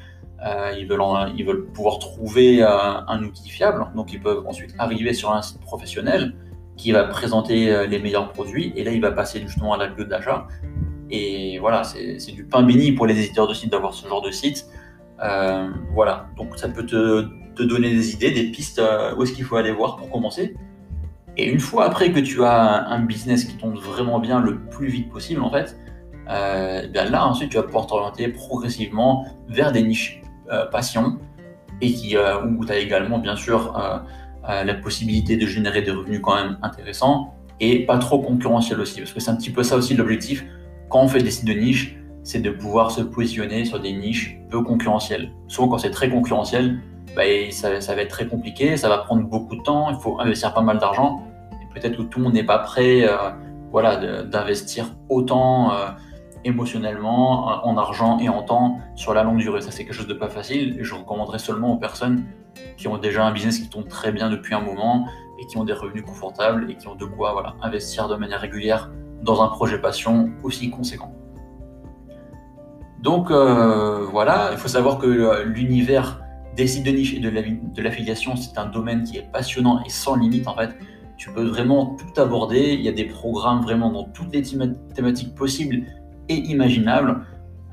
Euh, 0.46 0.74
ils, 0.80 0.88
veulent 0.88 1.02
ils 1.36 1.46
veulent 1.46 1.66
pouvoir 1.68 2.00
trouver 2.00 2.64
un 2.64 3.24
outil 3.24 3.50
fiable, 3.50 3.88
donc 3.94 4.14
ils 4.14 4.22
peuvent 4.22 4.48
ensuite 4.48 4.74
arriver 4.80 5.14
sur 5.14 5.32
un 5.32 5.42
site 5.42 5.60
professionnel 5.60 6.34
qui 6.78 6.94
va 6.94 7.04
présenter 7.04 7.88
les 7.88 8.00
meilleurs 8.00 8.32
produits, 8.32 8.72
et 8.78 8.86
là 8.86 8.92
il 8.92 9.02
va 9.02 9.12
passer 9.12 9.42
justement 9.42 9.74
à 9.74 9.78
la 9.78 9.90
queue 9.90 10.06
d'achat, 10.06 10.48
et 11.12 11.60
voilà, 11.60 11.84
c'est 11.84 12.32
du 12.32 12.46
pain 12.46 12.64
béni 12.64 12.94
pour 12.94 13.06
les 13.06 13.20
éditeurs 13.20 13.50
de 13.50 13.54
sites 13.54 13.70
d'avoir 13.70 13.94
ce 13.94 14.08
genre 14.08 14.22
de 14.22 14.32
site. 14.32 14.66
Voilà, 15.94 16.28
donc 16.38 16.58
ça 16.58 16.70
peut 16.70 16.86
te, 16.86 17.28
donner 17.62 17.92
des 17.92 18.14
idées, 18.14 18.32
des 18.32 18.46
pistes, 18.46 18.82
où 19.18 19.24
est-ce 19.24 19.34
qu'il 19.34 19.44
faut 19.44 19.58
aller 19.58 19.74
voir 19.74 19.98
pour 19.98 20.10
commencer. 20.10 20.56
Et 21.38 21.50
une 21.50 21.60
fois 21.60 21.86
après 21.86 22.12
que 22.12 22.20
tu 22.20 22.44
as 22.44 22.88
un 22.88 23.00
business 23.02 23.46
qui 23.46 23.58
tombe 23.58 23.78
vraiment 23.78 24.20
bien 24.20 24.40
le 24.40 24.60
plus 24.60 24.88
vite 24.88 25.10
possible, 25.10 25.42
en 25.42 25.52
fait, 25.52 25.78
euh, 26.30 26.88
bien 26.88 27.06
là, 27.06 27.26
ensuite, 27.26 27.52
tu 27.52 27.58
vas 27.58 27.64
pouvoir 27.64 27.88
t'orienter 27.88 28.28
progressivement 28.28 29.26
vers 29.48 29.72
des 29.72 29.84
niches 29.84 30.22
passion 30.72 31.20
et 31.80 31.94
qui, 31.94 32.16
où 32.18 32.66
tu 32.66 32.72
as 32.72 32.80
également, 32.80 33.20
bien 33.20 33.36
sûr, 33.36 33.80
la 34.48 34.74
possibilité 34.74 35.38
de 35.38 35.46
générer 35.46 35.84
des 35.84 35.92
revenus 35.92 36.22
quand 36.24 36.36
même 36.36 36.58
intéressants 36.64 37.36
et 37.60 37.86
pas 37.86 38.00
trop 38.00 38.20
concurrentiels 38.20 38.80
aussi, 38.80 39.00
parce 39.00 39.14
que 39.14 39.20
c'est 39.20 39.30
un 39.30 39.36
petit 39.36 39.52
peu 39.52 39.62
ça 39.62 39.78
aussi 39.78 39.94
l'objectif 39.94 40.44
quand 40.90 41.04
on 41.04 41.08
fait 41.08 41.22
des 41.22 41.32
sites 41.32 41.46
de 41.46 41.54
niche, 41.54 41.96
c'est 42.24 42.42
de 42.42 42.50
pouvoir 42.50 42.92
se 42.92 43.02
positionner 43.02 43.64
sur 43.64 43.80
des 43.80 43.94
niches 43.94 44.40
peu 44.50 44.62
concurrentielles. 44.62 45.32
Souvent, 45.48 45.70
quand 45.70 45.78
c'est 45.78 45.92
très 45.92 46.10
concurrentiel, 46.10 46.80
bah, 47.16 47.24
ça, 47.52 47.96
va 47.96 48.02
être 48.02 48.10
très 48.10 48.28
compliqué, 48.28 48.78
ça 48.78 48.90
va 48.90 49.00
prendre 49.00 49.24
beaucoup 49.24 49.56
de 49.56 49.62
temps, 49.62 49.90
il 49.90 49.98
faut 49.98 50.20
investir 50.20 50.54
pas 50.54 50.62
mal 50.62 50.78
d'argent. 50.78 51.24
Et 51.62 51.74
peut-être 51.74 51.98
que 51.98 52.04
tout 52.04 52.20
le 52.20 52.26
monde 52.26 52.34
n'est 52.34 52.44
pas 52.44 52.60
prêt 52.60 53.08
euh, 53.08 53.32
voilà, 53.72 54.24
d'investir 54.24 54.86
autant 55.10 55.74
euh, 55.74 55.88
émotionnellement, 56.44 57.52
euh, 57.52 57.56
en 57.64 57.78
argent 57.78 58.20
et 58.20 58.30
en 58.30 58.44
temps 58.44 58.80
sur 58.96 59.14
la 59.14 59.24
longue 59.24 59.40
durée. 59.40 59.62
Ça, 59.62 59.72
c'est 59.72 59.86
quelque 59.86 59.94
chose 59.94 60.08
de 60.08 60.14
pas 60.14 60.30
facile 60.30 60.80
et 60.80 60.84
je 60.84 60.96
recommanderais 60.96 61.40
seulement 61.40 61.74
aux 61.74 61.78
personnes 61.78 62.26
qui 62.78 62.88
ont 62.88 62.98
déjà 62.98 63.26
un 63.26 63.32
business 63.32 63.60
qui 63.60 63.70
tourne 63.70 63.88
très 63.88 64.12
bien 64.12 64.30
depuis 64.30 64.54
un 64.54 64.62
moment 64.62 65.08
et 65.40 65.46
qui 65.46 65.58
ont 65.58 65.64
des 65.64 65.74
revenus 65.74 66.04
confortables 66.04 66.70
et 66.70 66.76
qui 66.76 66.88
ont 66.88 66.96
de 66.96 67.06
quoi 67.06 67.34
voilà, 67.34 67.56
investir 67.62 68.08
de 68.08 68.16
manière 68.16 68.42
régulière 68.42 68.92
dans 69.24 69.42
un 69.42 69.48
projet 69.48 69.80
passion 69.80 70.30
aussi 70.44 70.70
conséquent. 70.70 71.14
Donc 73.02 73.32
voilà, 73.32 74.50
il 74.52 74.58
faut 74.58 74.68
savoir 74.68 74.98
que 74.98 75.44
l'univers 75.44 76.20
des 76.56 76.68
sites 76.68 76.86
de 76.86 76.92
niche 76.92 77.14
et 77.14 77.20
de 77.20 77.82
l'affiliation, 77.82 78.36
c'est 78.36 78.58
un 78.58 78.66
domaine 78.66 79.04
qui 79.04 79.18
est 79.18 79.32
passionnant 79.32 79.84
et 79.86 79.90
sans 79.90 80.16
limite 80.16 80.48
en 80.48 80.56
fait. 80.56 80.76
Tu 81.18 81.32
peux 81.32 81.44
vraiment 81.44 81.98
tout 81.98 82.22
aborder, 82.22 82.74
il 82.74 82.82
y 82.82 82.88
a 82.88 82.94
des 82.94 83.06
programmes 83.06 83.62
vraiment 83.62 83.92
dans 83.92 84.06
toutes 84.06 84.34
les 84.34 84.42
thématiques 84.42 85.36
possibles 85.36 85.86
et 86.30 86.36
imaginables. 86.36 87.26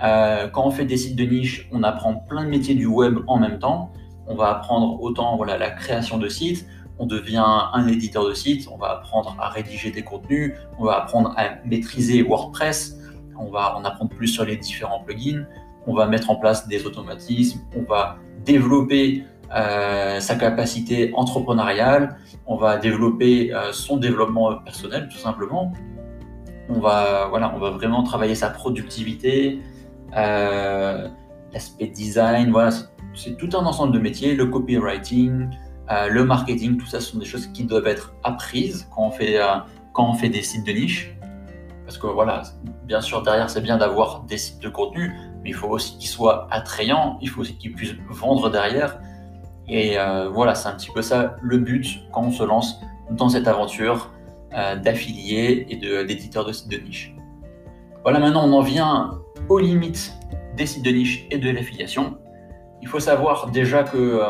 Euh, 0.03 0.49
quand 0.49 0.67
on 0.67 0.71
fait 0.71 0.85
des 0.85 0.97
sites 0.97 1.17
de 1.17 1.25
niche, 1.25 1.69
on 1.73 1.83
apprend 1.83 2.15
plein 2.15 2.45
de 2.45 2.51
métiers 2.51 2.75
du 2.75 2.87
web 2.87 3.19
en 3.29 3.39
même 3.39 3.59
temps. 3.59 3.93
On 4.27 4.35
va 4.35 4.51
apprendre 4.51 5.01
autant 5.01 5.37
voilà, 5.37 5.57
la 5.57 5.71
création 5.71 6.19
de 6.19 6.29
sites, 6.29 6.67
on 6.99 7.07
devient 7.07 7.45
un 7.73 7.87
éditeur 7.87 8.27
de 8.27 8.35
site, 8.35 8.69
on 8.73 8.77
va 8.77 8.91
apprendre 8.91 9.37
à 9.39 9.49
rédiger 9.49 9.91
des 9.91 10.03
contenus, 10.03 10.55
on 10.79 10.85
va 10.85 11.03
apprendre 11.03 11.33
à 11.37 11.65
maîtriser 11.65 12.23
WordPress, 12.23 12.99
on 13.39 13.51
va 13.51 13.77
en 13.77 13.85
apprendre 13.85 14.11
plus 14.11 14.29
sur 14.29 14.45
les 14.45 14.57
différents 14.57 15.01
plugins, 15.01 15.45
on 15.87 15.95
va 15.95 16.07
mettre 16.07 16.31
en 16.31 16.37
place 16.37 16.69
des 16.69 16.87
automatismes, 16.87 17.61
on 17.77 17.83
va 17.83 18.17
développer 18.45 19.25
euh, 19.55 20.19
sa 20.19 20.35
capacité 20.35 21.13
entrepreneuriale, 21.15 22.17
on 22.47 22.57
va 22.57 22.79
développer 22.79 23.55
euh, 23.55 23.73
son 23.73 23.97
développement 23.97 24.57
personnel 24.57 25.09
tout 25.11 25.19
simplement. 25.19 25.73
On 26.69 26.81
va, 26.81 27.29
voilà, 27.29 27.53
on 27.55 27.61
va 27.61 27.71
vraiment 27.71 28.03
travailler 28.03 28.35
sa 28.35 28.51
productivité, 28.51 29.61
euh, 30.17 31.09
l'aspect 31.53 31.87
design, 31.87 32.51
voilà, 32.51 32.71
c'est 33.15 33.37
tout 33.37 33.51
un 33.57 33.65
ensemble 33.65 33.93
de 33.93 34.01
métiers, 34.01 34.35
le 34.35 34.47
copywriting, 34.47 35.49
le 36.11 36.25
marketing, 36.25 36.77
tout 36.77 36.87
ça, 36.87 37.01
ce 37.01 37.13
sont 37.13 37.19
des 37.19 37.25
choses 37.25 37.47
qui 37.47 37.63
doivent 37.63 37.87
être 37.87 38.13
apprises 38.25 38.89
quand 38.93 39.07
on 39.07 39.11
fait, 39.13 39.39
quand 39.93 40.11
on 40.11 40.15
fait 40.15 40.29
des 40.29 40.43
sites 40.43 40.67
de 40.67 40.73
niche. 40.73 41.16
Parce 41.87 41.97
que 41.99 42.07
voilà, 42.09 42.43
bien 42.85 43.01
sûr, 43.01 43.23
derrière, 43.23 43.49
c'est 43.49 43.63
bien 43.63 43.79
d'avoir 43.79 44.25
des 44.25 44.37
sites 44.37 44.61
de 44.61 44.69
contenu, 44.69 45.15
mais 45.43 45.51
il 45.51 45.55
faut 45.55 45.69
aussi 45.69 45.97
qu'ils 45.97 46.11
soient 46.11 46.47
attrayants, 46.51 47.17
il 47.23 47.31
faut 47.31 47.41
aussi 47.41 47.57
qu'ils 47.57 47.75
puissent 47.75 47.95
vendre 48.11 48.51
derrière. 48.51 49.01
Et 49.69 49.99
euh, 49.99 50.29
voilà, 50.29 50.55
c'est 50.55 50.69
un 50.69 50.75
petit 50.75 50.91
peu 50.93 51.01
ça 51.01 51.37
le 51.41 51.59
but 51.59 52.01
quand 52.13 52.23
on 52.23 52.33
se 52.33 52.43
lance 52.43 52.81
dans 53.11 53.29
cette 53.29 53.49
aventure 53.49 54.11
d'affiliés 54.83 55.67
et 55.69 55.77
d'éditeurs 56.07 56.47
de, 56.47 56.53
sites 56.53 56.71
de 56.71 56.79
niche. 56.79 57.15
Voilà, 58.05 58.19
maintenant 58.19 58.49
on 58.49 58.53
en 58.55 58.63
vient 58.63 59.21
aux 59.51 59.59
limites 59.59 60.15
des 60.57 60.65
sites 60.65 60.83
de 60.83 60.91
niche 60.91 61.27
et 61.31 61.37
de 61.37 61.51
l'affiliation. 61.51 62.17
Il 62.81 62.89
faut 62.89 63.01
savoir 63.01 63.51
déjà 63.51 63.83
que 63.83 64.23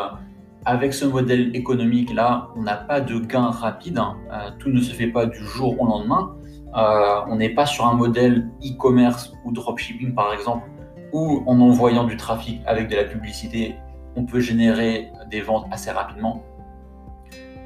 avec 0.67 0.93
ce 0.93 1.05
modèle 1.05 1.55
économique-là, 1.55 2.49
on 2.57 2.63
n'a 2.63 2.75
pas 2.75 3.01
de 3.01 3.21
gain 3.21 3.51
rapide. 3.51 3.99
Hein. 3.99 4.17
Euh, 4.33 4.51
tout 4.59 4.69
ne 4.69 4.81
se 4.81 4.93
fait 4.93 5.07
pas 5.07 5.25
du 5.25 5.39
jour 5.39 5.81
au 5.81 5.87
lendemain. 5.87 6.35
Euh, 6.77 7.21
on 7.29 7.37
n'est 7.37 7.55
pas 7.55 7.65
sur 7.67 7.87
un 7.87 7.95
modèle 7.95 8.51
e-commerce 8.63 9.33
ou 9.45 9.53
dropshipping 9.53 10.15
par 10.15 10.33
exemple, 10.33 10.69
où 11.13 11.43
en 11.47 11.61
envoyant 11.61 12.05
du 12.05 12.17
trafic 12.17 12.61
avec 12.67 12.89
de 12.89 12.97
la 12.97 13.05
publicité, 13.05 13.77
on 14.15 14.25
peut 14.25 14.41
générer 14.41 15.11
des 15.31 15.41
ventes 15.41 15.67
assez 15.71 15.91
rapidement. 15.91 16.45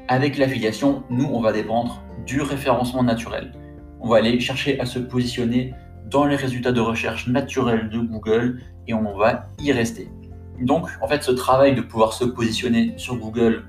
Avec 0.07 0.37
l'affiliation, 0.37 1.03
nous, 1.09 1.25
on 1.25 1.41
va 1.41 1.51
dépendre 1.51 2.03
du 2.25 2.41
référencement 2.41 3.03
naturel. 3.03 3.53
On 3.99 4.09
va 4.09 4.17
aller 4.17 4.39
chercher 4.39 4.79
à 4.79 4.85
se 4.85 4.99
positionner 4.99 5.73
dans 6.09 6.25
les 6.25 6.35
résultats 6.35 6.71
de 6.71 6.81
recherche 6.81 7.27
naturels 7.27 7.89
de 7.89 7.99
Google 7.99 8.61
et 8.87 8.93
on 8.93 9.17
va 9.17 9.47
y 9.59 9.71
rester. 9.71 10.09
Donc, 10.59 10.87
en 11.01 11.07
fait, 11.07 11.23
ce 11.23 11.31
travail 11.31 11.75
de 11.75 11.81
pouvoir 11.81 12.13
se 12.13 12.25
positionner 12.25 12.93
sur 12.97 13.15
Google, 13.15 13.65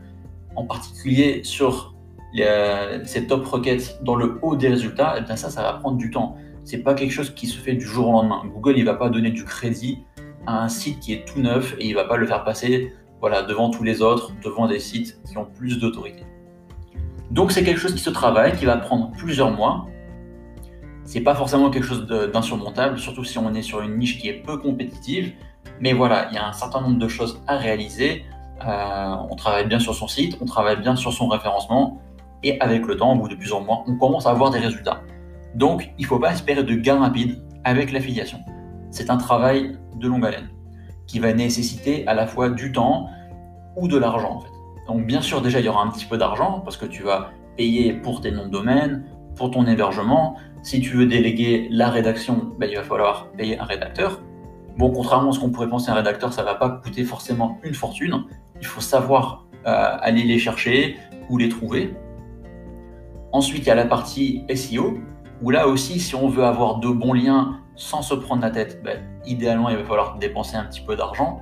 en 0.57 0.67
particulier 0.67 1.43
sur 1.45 1.92
ces 2.35 3.27
top 3.27 3.45
requêtes 3.47 3.99
dans 4.03 4.17
le 4.17 4.39
haut 4.43 4.57
des 4.57 4.69
résultats, 4.69 5.17
eh 5.19 5.21
bien 5.23 5.37
ça, 5.37 5.51
ça 5.51 5.63
va 5.63 5.75
prendre 5.75 5.97
du 5.97 6.11
temps. 6.11 6.37
C'est 6.65 6.79
pas 6.79 6.95
quelque 6.95 7.11
chose 7.11 7.35
qui 7.35 7.47
se 7.47 7.59
fait 7.59 7.75
du 7.75 7.85
jour 7.85 8.09
au 8.09 8.13
lendemain. 8.13 8.43
Google, 8.47 8.79
il 8.79 8.85
va 8.85 8.95
pas 8.95 9.11
donner 9.11 9.31
du 9.31 9.45
crédit 9.45 10.05
à 10.47 10.63
un 10.63 10.69
site 10.69 11.01
qui 11.01 11.13
est 11.13 11.27
tout 11.27 11.41
neuf 11.41 11.75
et 11.79 11.87
il 11.87 11.95
va 11.95 12.05
pas 12.05 12.17
le 12.17 12.27
faire 12.27 12.45
passer 12.45 12.93
voilà, 13.21 13.43
devant 13.43 13.71
tous 13.71 13.85
les 13.85 14.03
autres, 14.03 14.33
devant 14.43 14.67
des 14.67 14.81
sites 14.81 15.21
qui 15.25 15.39
ont 15.39 15.45
plus 15.45 15.79
d'autorité. 15.79 16.25
Donc 17.31 17.53
c'est 17.53 17.63
quelque 17.63 17.79
chose 17.79 17.95
qui 17.95 18.03
se 18.03 18.11
travaille, 18.11 18.57
qui 18.57 18.65
va 18.65 18.77
prendre 18.77 19.13
plusieurs 19.13 19.53
mois. 19.53 19.87
C'est 21.05 21.21
pas 21.21 21.35
forcément 21.35 21.71
quelque 21.71 21.87
chose 21.87 22.07
d'insurmontable, 22.07 22.99
surtout 22.99 23.25
si 23.25 23.39
on 23.39 23.55
est 23.55 23.63
sur 23.63 23.81
une 23.81 23.97
niche 23.97 24.19
qui 24.19 24.29
est 24.29 24.43
peu 24.43 24.59
compétitive. 24.59 25.33
Mais 25.81 25.93
voilà, 25.93 26.29
il 26.31 26.35
y 26.35 26.39
a 26.39 26.47
un 26.47 26.53
certain 26.53 26.81
nombre 26.81 26.99
de 26.99 27.09
choses 27.09 27.41
à 27.47 27.57
réaliser. 27.57 28.25
Euh, 28.67 29.15
on 29.31 29.37
travaille 29.37 29.67
bien 29.67 29.79
sur 29.79 29.95
son 29.95 30.09
site, 30.09 30.37
on 30.41 30.45
travaille 30.45 30.81
bien 30.81 30.95
sur 30.95 31.13
son 31.13 31.29
référencement, 31.29 32.01
et 32.43 32.61
avec 32.61 32.87
le 32.87 32.97
temps, 32.97 33.13
au 33.15 33.19
bout 33.19 33.29
de 33.29 33.35
plusieurs 33.35 33.63
mois, 33.63 33.85
on 33.87 33.97
commence 33.97 34.27
à 34.27 34.31
avoir 34.31 34.51
des 34.51 34.59
résultats. 34.59 35.03
Donc, 35.55 35.93
il 35.99 36.03
ne 36.03 36.07
faut 36.07 36.19
pas 36.19 36.33
espérer 36.33 36.63
de 36.63 36.75
gains 36.75 37.01
rapides 37.01 37.43
avec 37.65 37.93
l'affiliation. 37.93 38.39
C'est 38.91 39.11
un 39.11 39.17
travail 39.17 39.79
de 39.97 40.09
longue 40.09 40.25
haleine 40.25 40.51
qui 41.07 41.19
va 41.19 41.33
nécessiter 41.33 42.07
à 42.07 42.15
la 42.15 42.27
fois 42.27 42.49
du 42.49 42.73
temps 42.73 43.09
ou 43.77 43.89
de 43.89 43.97
l'argent 43.97 44.37
en 44.37 44.41
fait. 44.41 44.51
Donc 44.87 45.07
bien 45.07 45.21
sûr 45.21 45.41
déjà 45.41 45.61
il 45.61 45.67
y 45.67 45.69
aura 45.69 45.83
un 45.83 45.91
petit 45.91 46.07
peu 46.07 46.19
d'argent 46.19 46.61
parce 46.61 46.77
que 46.77 46.87
tu 46.87 47.03
vas 47.03 47.31
payer 47.57 47.93
pour 47.93 48.21
tes 48.21 48.31
noms 48.31 48.47
de 48.47 48.51
domaine, 48.51 49.05
pour 49.37 49.51
ton 49.51 49.67
hébergement. 49.67 50.37
Si 50.63 50.81
tu 50.81 50.97
veux 50.97 51.07
déléguer 51.07 51.69
la 51.71 51.91
rédaction, 51.91 52.53
ben, 52.59 52.69
il 52.71 52.77
va 52.77 52.83
falloir 52.83 53.29
payer 53.33 53.59
un 53.59 53.65
rédacteur. 53.65 54.21
Bon, 54.79 54.91
contrairement 54.91 55.31
à 55.31 55.33
ce 55.33 55.41
qu'on 55.41 55.51
pourrait 55.51 55.69
penser, 55.69 55.91
un 55.91 55.95
rédacteur, 55.95 56.33
ça 56.33 56.45
va 56.45 56.55
pas 56.55 56.71
coûter 56.71 57.05
forcément 57.05 57.59
une 57.63 57.75
fortune. 57.75 58.25
Il 58.61 58.67
faut 58.67 58.81
savoir 58.81 59.45
euh, 59.67 59.97
aller 60.01 60.23
les 60.23 60.39
chercher 60.39 60.97
ou 61.29 61.37
les 61.37 61.49
trouver. 61.49 61.95
Ensuite, 63.33 63.65
il 63.65 63.69
y 63.69 63.71
a 63.71 63.75
la 63.75 63.87
partie 63.87 64.45
SEO, 64.55 64.99
où 65.41 65.51
là 65.51 65.67
aussi, 65.67 65.99
si 65.99 66.15
on 66.15 66.29
veut 66.29 66.45
avoir 66.45 66.79
de 66.79 66.89
bons 66.89 67.15
liens 67.15 67.59
sans 67.75 68.03
se 68.03 68.15
prendre 68.15 68.43
la 68.43 68.51
tête, 68.51 68.83
ben, 68.85 69.03
idéalement, 69.27 69.71
il 69.71 69.77
va 69.77 69.85
falloir 69.85 70.19
dépenser 70.19 70.57
un 70.57 70.65
petit 70.65 70.83
peu 70.83 70.97
d'argent. 70.97 71.41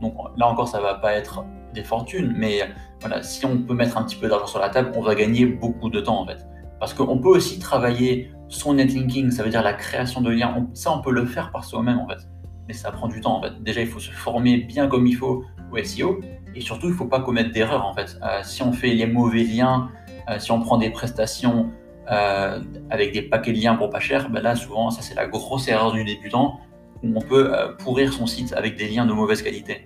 Donc 0.00 0.14
là 0.36 0.48
encore, 0.48 0.68
ça 0.68 0.80
va 0.80 0.94
pas 0.94 1.14
être 1.14 1.44
des 1.72 1.84
fortunes, 1.84 2.34
mais 2.36 2.60
voilà, 3.00 3.22
si 3.22 3.46
on 3.46 3.58
peut 3.58 3.74
mettre 3.74 3.96
un 3.96 4.04
petit 4.04 4.16
peu 4.16 4.28
d'argent 4.28 4.46
sur 4.46 4.58
la 4.58 4.68
table, 4.68 4.92
on 4.94 5.00
va 5.00 5.14
gagner 5.14 5.46
beaucoup 5.46 5.88
de 5.88 6.00
temps 6.00 6.20
en 6.20 6.26
fait. 6.26 6.46
Parce 6.78 6.92
qu'on 6.92 7.18
peut 7.18 7.28
aussi 7.28 7.58
travailler 7.58 8.30
son 8.48 8.74
netlinking, 8.74 9.30
ça 9.30 9.42
veut 9.42 9.50
dire 9.50 9.62
la 9.62 9.72
création 9.72 10.20
de 10.20 10.30
liens. 10.30 10.66
ça, 10.74 10.92
on 10.92 11.00
peut 11.00 11.12
le 11.12 11.24
faire 11.24 11.50
par 11.50 11.64
soi-même 11.64 11.98
en 11.98 12.08
fait. 12.08 12.28
Mais 12.68 12.74
ça 12.74 12.90
prend 12.90 13.08
du 13.08 13.20
temps 13.20 13.38
en 13.38 13.42
fait. 13.42 13.62
Déjà, 13.62 13.80
il 13.80 13.86
faut 13.86 14.00
se 14.00 14.10
former 14.10 14.58
bien 14.58 14.88
comme 14.88 15.06
il 15.06 15.14
faut 15.14 15.44
au 15.72 15.82
SEO. 15.82 16.20
Et 16.54 16.60
surtout, 16.60 16.86
il 16.86 16.90
ne 16.92 16.96
faut 16.96 17.06
pas 17.06 17.20
commettre 17.20 17.52
d'erreurs 17.52 17.86
en 17.86 17.94
fait. 17.94 18.18
Euh, 18.22 18.40
si 18.42 18.62
on 18.62 18.72
fait 18.72 18.94
les 18.94 19.06
mauvais 19.06 19.44
liens, 19.44 19.88
euh, 19.94 20.01
si 20.38 20.52
on 20.52 20.60
prend 20.60 20.78
des 20.78 20.90
prestations 20.90 21.70
euh, 22.10 22.60
avec 22.90 23.12
des 23.12 23.22
paquets 23.22 23.52
de 23.52 23.58
liens 23.58 23.76
pour 23.76 23.88
pas 23.88 24.00
cher, 24.00 24.28
ben 24.28 24.42
là 24.42 24.56
souvent 24.56 24.90
ça 24.90 25.02
c'est 25.02 25.14
la 25.14 25.26
grosse 25.26 25.68
erreur 25.68 25.92
du 25.92 26.04
débutant 26.04 26.58
où 27.04 27.12
on 27.14 27.20
peut 27.20 27.54
euh, 27.54 27.74
pourrir 27.78 28.12
son 28.12 28.26
site 28.26 28.52
avec 28.54 28.76
des 28.76 28.88
liens 28.88 29.06
de 29.06 29.12
mauvaise 29.12 29.40
qualité. 29.40 29.84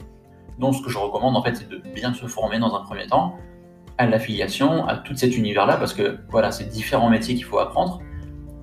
Donc 0.58 0.74
ce 0.74 0.82
que 0.82 0.88
je 0.88 0.96
recommande 0.96 1.36
en 1.36 1.42
fait 1.42 1.54
c'est 1.56 1.68
de 1.68 1.76
bien 1.94 2.14
se 2.14 2.26
former 2.26 2.58
dans 2.58 2.74
un 2.74 2.80
premier 2.80 3.06
temps 3.06 3.34
à 3.98 4.06
l'affiliation, 4.06 4.86
à 4.86 4.96
tout 4.96 5.14
cet 5.14 5.36
univers-là 5.36 5.76
parce 5.76 5.92
que 5.92 6.18
voilà 6.30 6.52
c'est 6.52 6.64
différents 6.64 7.10
métiers 7.10 7.34
qu'il 7.34 7.44
faut 7.44 7.58
apprendre. 7.58 8.00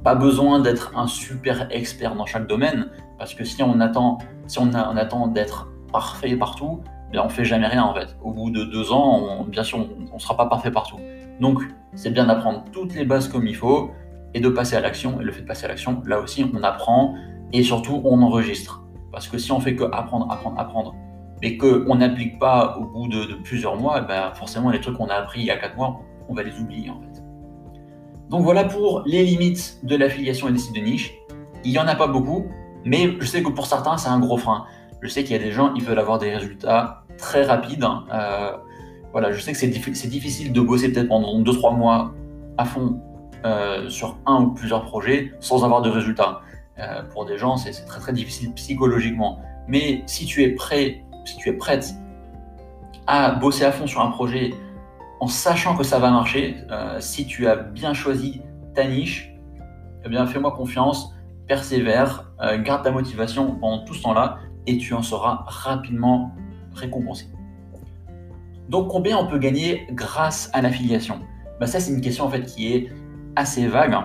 Pas 0.04 0.16
besoin 0.16 0.60
d'être 0.60 0.92
un 0.98 1.06
super 1.06 1.68
expert 1.70 2.16
dans 2.16 2.26
chaque 2.26 2.48
domaine 2.48 2.90
parce 3.20 3.36
que 3.36 3.44
si 3.44 3.62
on 3.62 3.80
attend, 3.80 4.18
si 4.48 4.58
on, 4.58 4.74
attend 4.74 5.28
d'être 5.28 5.70
parfait 5.92 6.36
partout, 6.36 6.82
ben 7.14 7.22
on 7.24 7.30
fait 7.30 7.46
jamais 7.46 7.68
rien 7.68 7.84
en 7.84 7.94
fait. 7.94 8.18
Au 8.24 8.32
bout 8.32 8.50
de 8.50 8.64
deux 8.64 8.92
ans, 8.92 9.46
bien 9.48 9.64
sûr, 9.64 9.88
on 10.12 10.16
ne 10.16 10.20
sera 10.20 10.36
pas 10.36 10.48
parfait 10.48 10.72
partout. 10.72 10.98
Donc, 11.40 11.62
c'est 11.96 12.12
bien 12.12 12.26
d'apprendre 12.26 12.64
toutes 12.72 12.96
les 12.96 13.06
bases 13.06 13.28
comme 13.28 13.48
il 13.48 13.56
faut 13.56 13.92
et 14.34 14.40
de 14.40 14.50
passer 14.50 14.76
à 14.76 14.80
l'action. 14.80 15.22
Et 15.22 15.24
le 15.24 15.32
fait 15.32 15.42
de 15.42 15.48
passer 15.48 15.66
à 15.66 15.68
l'action, 15.68 16.02
là 16.06 16.20
aussi, 16.20 16.46
on 16.54 16.64
apprend 16.64 17.16
et 17.52 17.64
surtout, 17.64 18.02
on 18.04 18.22
enregistre. 18.22 18.84
Parce 19.12 19.28
que 19.28 19.38
si 19.38 19.52
on 19.52 19.60
fait 19.60 19.76
que 19.76 19.84
apprendre, 19.84 20.32
apprendre, 20.32 20.60
apprendre, 20.60 20.96
mais 21.42 21.58
qu'on 21.58 21.96
n'applique 21.96 22.40
pas 22.40 22.78
au 22.80 22.86
bout 22.86 23.08
de, 23.08 23.36
plusieurs 23.44 23.76
mois, 23.76 24.00
eh 24.04 24.08
ben 24.08 24.32
forcément, 24.34 24.72
les 24.72 24.82
trucs 24.82 24.98
qu'on 24.98 25.08
a 25.08 25.16
appris 25.16 25.42
il 25.42 25.46
y 25.46 25.52
a 25.52 25.58
quatre 25.58 25.76
mois, 25.76 26.02
on 26.30 26.34
va 26.34 26.42
les 26.42 26.58
oublier 26.60 26.90
en 26.90 27.00
fait. 27.02 27.22
Donc 28.30 28.42
voilà 28.44 28.64
pour 28.64 29.04
les 29.06 29.24
limites 29.24 29.80
de 29.84 29.96
l'affiliation 29.96 30.48
et 30.48 30.52
des 30.52 30.58
sites 30.58 30.76
de 30.76 30.82
niche. 30.82 31.14
Il 31.64 31.72
n'y 31.72 31.78
en 31.78 31.88
a 31.88 31.96
pas 31.96 32.08
beaucoup, 32.08 32.48
mais 32.86 33.16
je 33.20 33.26
sais 33.26 33.44
que 33.44 33.50
pour 33.50 33.68
certains, 33.68 33.98
c'est 33.98 34.10
un 34.10 34.20
gros 34.20 34.38
frein. 34.38 34.66
Je 35.02 35.08
sais 35.10 35.24
qu'il 35.24 35.34
y 35.34 35.40
a 35.40 35.44
des 35.44 35.52
gens, 35.52 35.74
ils 35.76 35.84
veulent 35.84 36.00
avoir 36.00 36.18
des 36.18 36.34
résultats 36.34 37.04
très 37.18 37.44
rapides. 37.44 37.84
Hein. 37.84 38.06
Euh, 38.12 38.58
voilà, 39.14 39.32
je 39.32 39.40
sais 39.40 39.52
que 39.52 39.58
c'est 39.60 39.68
difficile 40.08 40.52
de 40.52 40.60
bosser 40.60 40.92
peut-être 40.92 41.08
pendant 41.08 41.40
2-3 41.40 41.78
mois 41.78 42.14
à 42.58 42.66
fond 42.66 43.00
euh, 43.46 43.88
sur 43.88 44.18
un 44.26 44.42
ou 44.42 44.52
plusieurs 44.54 44.86
projets 44.86 45.34
sans 45.40 45.64
avoir 45.64 45.84
de 45.84 45.90
résultats. 45.90 46.42
Euh, 46.80 47.04
pour 47.04 47.26
des 47.26 47.38
gens, 47.38 47.56
c'est 47.56 47.72
très 47.86 48.00
très 48.00 48.12
difficile 48.12 48.52
psychologiquement. 48.54 49.40
Mais 49.68 50.02
si 50.08 50.26
tu 50.26 50.42
es 50.42 50.50
prêt, 50.50 51.04
si 51.26 51.38
tu 51.38 51.50
es 51.50 51.54
prête 51.54 51.94
à 53.06 53.36
bosser 53.36 53.66
à 53.66 53.72
fond 53.72 53.86
sur 53.86 54.02
un 54.02 54.10
projet 54.10 54.52
en 55.20 55.28
sachant 55.28 55.78
que 55.78 55.84
ça 55.84 56.00
va 56.00 56.10
marcher, 56.10 56.58
euh, 56.72 57.00
si 57.00 57.28
tu 57.28 57.48
as 57.48 57.56
bien 57.56 57.94
choisi 57.94 58.42
ta 58.74 58.88
niche, 58.88 59.32
eh 60.04 60.10
bien 60.10 60.26
fais-moi 60.26 60.54
confiance, 60.54 61.14
persévère, 61.48 62.34
garde 62.64 62.84
ta 62.84 62.92
motivation 62.92 63.56
pendant 63.58 63.86
tout 63.86 63.94
ce 63.94 64.02
temps-là 64.02 64.40
et 64.66 64.78
tu 64.78 64.94
en 64.96 65.04
seras 65.04 65.44
rapidement 65.46 66.32
récompensé. 66.74 67.28
Donc 68.70 68.90
combien 68.90 69.18
on 69.18 69.28
peut 69.28 69.40
gagner 69.40 69.88
grâce 69.92 70.50
à 70.54 70.62
l'affiliation? 70.62 71.20
Bah, 71.60 71.68
Ça 71.68 71.80
c'est 71.80 71.92
une 71.92 72.02
question 72.02 72.26
en 72.26 72.30
fait 72.30 72.44
qui 72.44 72.74
est 72.74 72.90
assez 73.36 73.68
vague. 73.68 73.96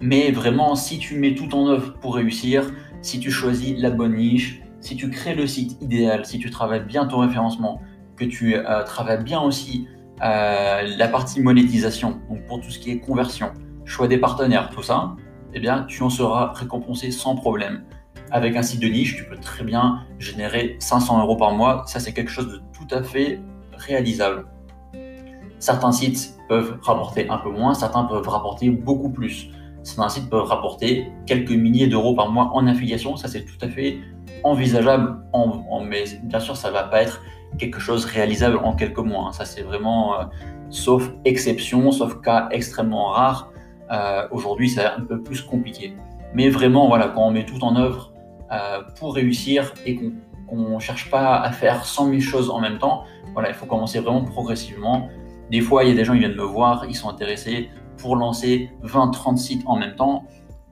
Mais 0.00 0.30
vraiment, 0.30 0.74
si 0.74 0.98
tu 0.98 1.18
mets 1.18 1.34
tout 1.34 1.54
en 1.54 1.68
œuvre 1.68 1.94
pour 1.94 2.16
réussir, 2.16 2.70
si 3.00 3.18
tu 3.18 3.30
choisis 3.30 3.78
la 3.78 3.90
bonne 3.90 4.16
niche, 4.16 4.60
si 4.80 4.94
tu 4.94 5.10
crées 5.10 5.34
le 5.34 5.46
site 5.46 5.80
idéal, 5.80 6.26
si 6.26 6.38
tu 6.38 6.50
travailles 6.50 6.84
bien 6.84 7.06
ton 7.06 7.18
référencement, 7.18 7.80
que 8.16 8.24
tu 8.24 8.56
euh, 8.56 8.82
travailles 8.84 9.22
bien 9.22 9.40
aussi 9.40 9.88
euh, 10.22 10.82
la 10.96 11.08
partie 11.08 11.40
monétisation, 11.40 12.20
donc 12.28 12.46
pour 12.46 12.60
tout 12.60 12.70
ce 12.70 12.78
qui 12.78 12.90
est 12.90 12.98
conversion, 12.98 13.52
choix 13.84 14.08
des 14.08 14.18
partenaires, 14.18 14.70
tout 14.70 14.82
ça, 14.82 15.16
eh 15.54 15.60
bien, 15.60 15.84
tu 15.84 16.02
en 16.02 16.10
seras 16.10 16.52
récompensé 16.52 17.10
sans 17.10 17.34
problème. 17.34 17.84
Avec 18.30 18.56
un 18.56 18.62
site 18.62 18.80
de 18.80 18.88
niche, 18.88 19.16
tu 19.16 19.24
peux 19.24 19.36
très 19.36 19.64
bien 19.64 20.00
générer 20.18 20.76
500 20.80 21.20
euros 21.20 21.36
par 21.36 21.52
mois. 21.52 21.84
Ça, 21.86 22.00
c'est 22.00 22.12
quelque 22.12 22.30
chose 22.30 22.48
de 22.48 22.60
tout 22.72 22.94
à 22.94 23.02
fait 23.02 23.40
réalisable. 23.76 24.46
Certains 25.58 25.92
sites 25.92 26.36
peuvent 26.48 26.78
rapporter 26.82 27.28
un 27.28 27.38
peu 27.38 27.50
moins, 27.50 27.74
certains 27.74 28.04
peuvent 28.04 28.28
rapporter 28.28 28.70
beaucoup 28.70 29.10
plus. 29.10 29.48
Certains 29.82 30.08
sites 30.08 30.30
peuvent 30.30 30.44
rapporter 30.44 31.12
quelques 31.26 31.52
milliers 31.52 31.86
d'euros 31.86 32.14
par 32.14 32.30
mois 32.30 32.50
en 32.52 32.66
affiliation, 32.66 33.16
ça 33.16 33.28
c'est 33.28 33.44
tout 33.44 33.58
à 33.62 33.68
fait 33.68 33.98
envisageable, 34.42 35.16
en, 35.32 35.80
mais 35.80 36.04
bien 36.24 36.40
sûr 36.40 36.56
ça 36.56 36.68
ne 36.68 36.72
va 36.74 36.84
pas 36.84 37.02
être 37.02 37.22
quelque 37.58 37.78
chose 37.78 38.04
réalisable 38.04 38.58
en 38.58 38.74
quelques 38.74 38.98
mois. 38.98 39.28
Hein. 39.28 39.32
Ça 39.32 39.44
c'est 39.44 39.62
vraiment, 39.62 40.20
euh, 40.20 40.24
sauf 40.70 41.10
exception, 41.24 41.90
sauf 41.92 42.20
cas 42.20 42.48
extrêmement 42.50 43.10
rare. 43.10 43.50
Euh, 43.90 44.26
aujourd'hui 44.30 44.68
c'est 44.68 44.84
un 44.84 45.00
peu 45.00 45.22
plus 45.22 45.40
compliqué. 45.40 45.94
Mais 46.34 46.50
vraiment, 46.50 46.88
voilà, 46.88 47.08
quand 47.08 47.26
on 47.26 47.30
met 47.30 47.46
tout 47.46 47.62
en 47.64 47.76
œuvre 47.76 48.12
euh, 48.52 48.82
pour 48.98 49.14
réussir 49.14 49.72
et 49.84 49.96
qu'on 49.96 50.74
ne 50.74 50.78
cherche 50.78 51.10
pas 51.10 51.36
à 51.36 51.52
faire 51.52 51.84
100 51.84 52.10
000 52.10 52.20
choses 52.20 52.50
en 52.50 52.60
même 52.60 52.78
temps, 52.78 53.04
voilà, 53.32 53.48
il 53.48 53.54
faut 53.54 53.66
commencer 53.66 54.00
vraiment 54.00 54.24
progressivement. 54.24 55.08
Des 55.50 55.60
fois, 55.60 55.84
il 55.84 55.90
y 55.90 55.92
a 55.92 55.94
des 55.94 56.04
gens 56.04 56.14
qui 56.14 56.20
viennent 56.20 56.36
me 56.36 56.42
voir, 56.42 56.86
ils 56.88 56.94
sont 56.94 57.08
intéressés 57.08 57.70
pour 57.98 58.16
lancer 58.16 58.70
20-30 58.84 59.36
sites 59.36 59.62
en 59.66 59.76
même 59.76 59.94
temps. 59.94 60.24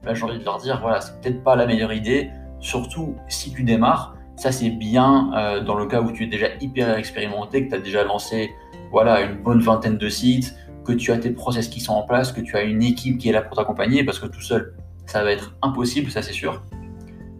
Là, 0.03 0.13
j'ai 0.13 0.23
envie 0.23 0.39
de 0.39 0.43
leur 0.43 0.57
dire, 0.57 0.79
voilà, 0.81 1.01
c'est 1.01 1.19
peut-être 1.21 1.43
pas 1.43 1.55
la 1.55 1.65
meilleure 1.65 1.93
idée, 1.93 2.29
surtout 2.59 3.15
si 3.27 3.51
tu 3.51 3.63
démarres. 3.63 4.15
Ça, 4.35 4.51
c'est 4.51 4.69
bien 4.69 5.31
euh, 5.35 5.63
dans 5.63 5.75
le 5.75 5.85
cas 5.85 6.01
où 6.01 6.11
tu 6.11 6.23
es 6.23 6.27
déjà 6.27 6.47
hyper 6.59 6.97
expérimenté, 6.97 7.65
que 7.65 7.69
tu 7.69 7.75
as 7.75 7.79
déjà 7.79 8.03
lancé 8.03 8.51
voilà, 8.91 9.21
une 9.21 9.37
bonne 9.37 9.61
vingtaine 9.61 9.97
de 9.97 10.09
sites, 10.09 10.55
que 10.85 10.93
tu 10.93 11.11
as 11.11 11.17
tes 11.17 11.31
process 11.31 11.67
qui 11.67 11.79
sont 11.79 11.93
en 11.93 12.03
place, 12.03 12.31
que 12.31 12.41
tu 12.41 12.55
as 12.55 12.63
une 12.63 12.83
équipe 12.83 13.17
qui 13.17 13.29
est 13.29 13.31
là 13.31 13.41
pour 13.41 13.57
t'accompagner, 13.57 14.03
parce 14.03 14.19
que 14.19 14.27
tout 14.27 14.41
seul, 14.41 14.75
ça 15.05 15.23
va 15.23 15.31
être 15.31 15.55
impossible, 15.61 16.11
ça 16.11 16.21
c'est 16.21 16.33
sûr. 16.33 16.63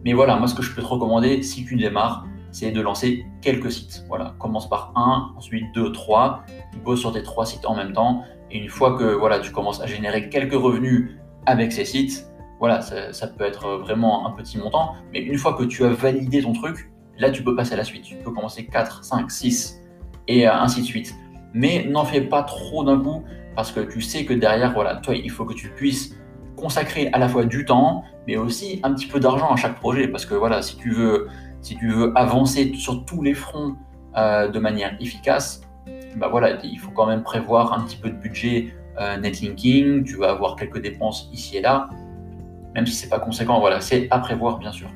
Mais 0.06 0.12
voilà, 0.12 0.36
moi, 0.36 0.46
ce 0.46 0.54
que 0.54 0.62
je 0.62 0.72
peux 0.72 0.82
te 0.82 0.86
recommander, 0.86 1.42
si 1.42 1.64
tu 1.64 1.74
démarres, 1.74 2.28
c'est 2.52 2.70
de 2.70 2.80
lancer 2.80 3.26
quelques 3.42 3.72
sites. 3.72 4.04
Voilà, 4.06 4.36
commence 4.38 4.68
par 4.68 4.92
un, 4.94 5.32
ensuite 5.36 5.64
deux, 5.74 5.90
trois, 5.90 6.44
bosse 6.84 7.00
sur 7.00 7.12
tes 7.12 7.24
trois 7.24 7.44
sites 7.44 7.66
en 7.66 7.74
même 7.74 7.92
temps. 7.92 8.22
Et 8.52 8.58
une 8.58 8.68
fois 8.68 8.96
que 8.96 9.02
voilà, 9.02 9.40
tu 9.40 9.50
commences 9.50 9.80
à 9.80 9.86
générer 9.86 10.28
quelques 10.28 10.54
revenus 10.54 11.16
avec 11.44 11.72
ces 11.72 11.84
sites, 11.84 12.24
voilà, 12.60 12.82
ça, 12.82 13.26
peut 13.26 13.42
être 13.42 13.78
vraiment 13.78 14.28
un 14.28 14.30
petit 14.30 14.58
montant, 14.58 14.94
mais 15.12 15.18
une 15.18 15.38
fois 15.38 15.54
que 15.54 15.64
tu 15.64 15.84
as 15.84 15.88
validé 15.88 16.40
ton 16.40 16.52
truc, 16.52 16.88
là 17.18 17.32
tu 17.32 17.42
peux 17.42 17.56
passer 17.56 17.74
à 17.74 17.76
la 17.76 17.84
suite. 17.84 18.04
Tu 18.04 18.14
peux 18.14 18.30
commencer 18.30 18.64
4, 18.64 19.02
5, 19.02 19.28
6 19.28 19.80
et 20.28 20.46
ainsi 20.46 20.82
de 20.82 20.86
suite. 20.86 21.16
Mais 21.52 21.84
n'en 21.84 22.04
fais 22.04 22.20
pas 22.20 22.44
trop 22.44 22.84
d'un 22.84 23.00
coup 23.00 23.24
parce 23.56 23.72
que 23.72 23.80
tu 23.80 24.00
sais 24.00 24.24
que 24.24 24.34
derrière, 24.34 24.72
voilà, 24.72 24.94
toi, 24.98 25.16
il 25.16 25.32
faut 25.32 25.44
que 25.44 25.54
tu 25.54 25.68
puisses 25.70 26.16
consacrer 26.56 27.08
à 27.12 27.18
la 27.18 27.28
fois 27.28 27.44
du 27.44 27.64
temps, 27.64 28.04
mais 28.26 28.36
aussi 28.36 28.80
un 28.82 28.92
petit 28.94 29.06
peu 29.06 29.20
d'argent 29.20 29.52
à 29.52 29.56
chaque 29.56 29.76
projet. 29.76 30.08
Parce 30.08 30.26
que 30.26 30.34
voilà, 30.34 30.62
si 30.62 30.76
tu 30.76 30.90
veux, 30.90 31.28
si 31.60 31.76
tu 31.76 31.90
veux 31.90 32.12
avancer 32.16 32.72
sur 32.74 33.04
tous 33.04 33.22
les 33.22 33.34
fronts 33.34 33.76
euh, 34.16 34.48
de 34.48 34.58
manière 34.58 34.96
efficace, 35.00 35.60
bah 36.16 36.28
voilà, 36.30 36.58
il 36.64 36.78
faut 36.78 36.90
quand 36.90 37.06
même 37.06 37.22
prévoir 37.22 37.72
un 37.72 37.82
petit 37.84 37.96
peu 37.96 38.10
de 38.10 38.16
budget 38.16 38.74
euh, 38.98 39.16
netlinking. 39.18 40.04
Tu 40.04 40.16
vas 40.16 40.30
avoir 40.30 40.56
quelques 40.56 40.80
dépenses 40.80 41.28
ici 41.32 41.58
et 41.58 41.60
là 41.60 41.88
même 42.76 42.86
si 42.86 42.94
c'est 42.94 43.08
pas 43.08 43.18
conséquent, 43.18 43.58
voilà, 43.58 43.80
c'est 43.80 44.06
à 44.10 44.18
prévoir 44.18 44.58
bien 44.58 44.70
sûr. 44.70 44.88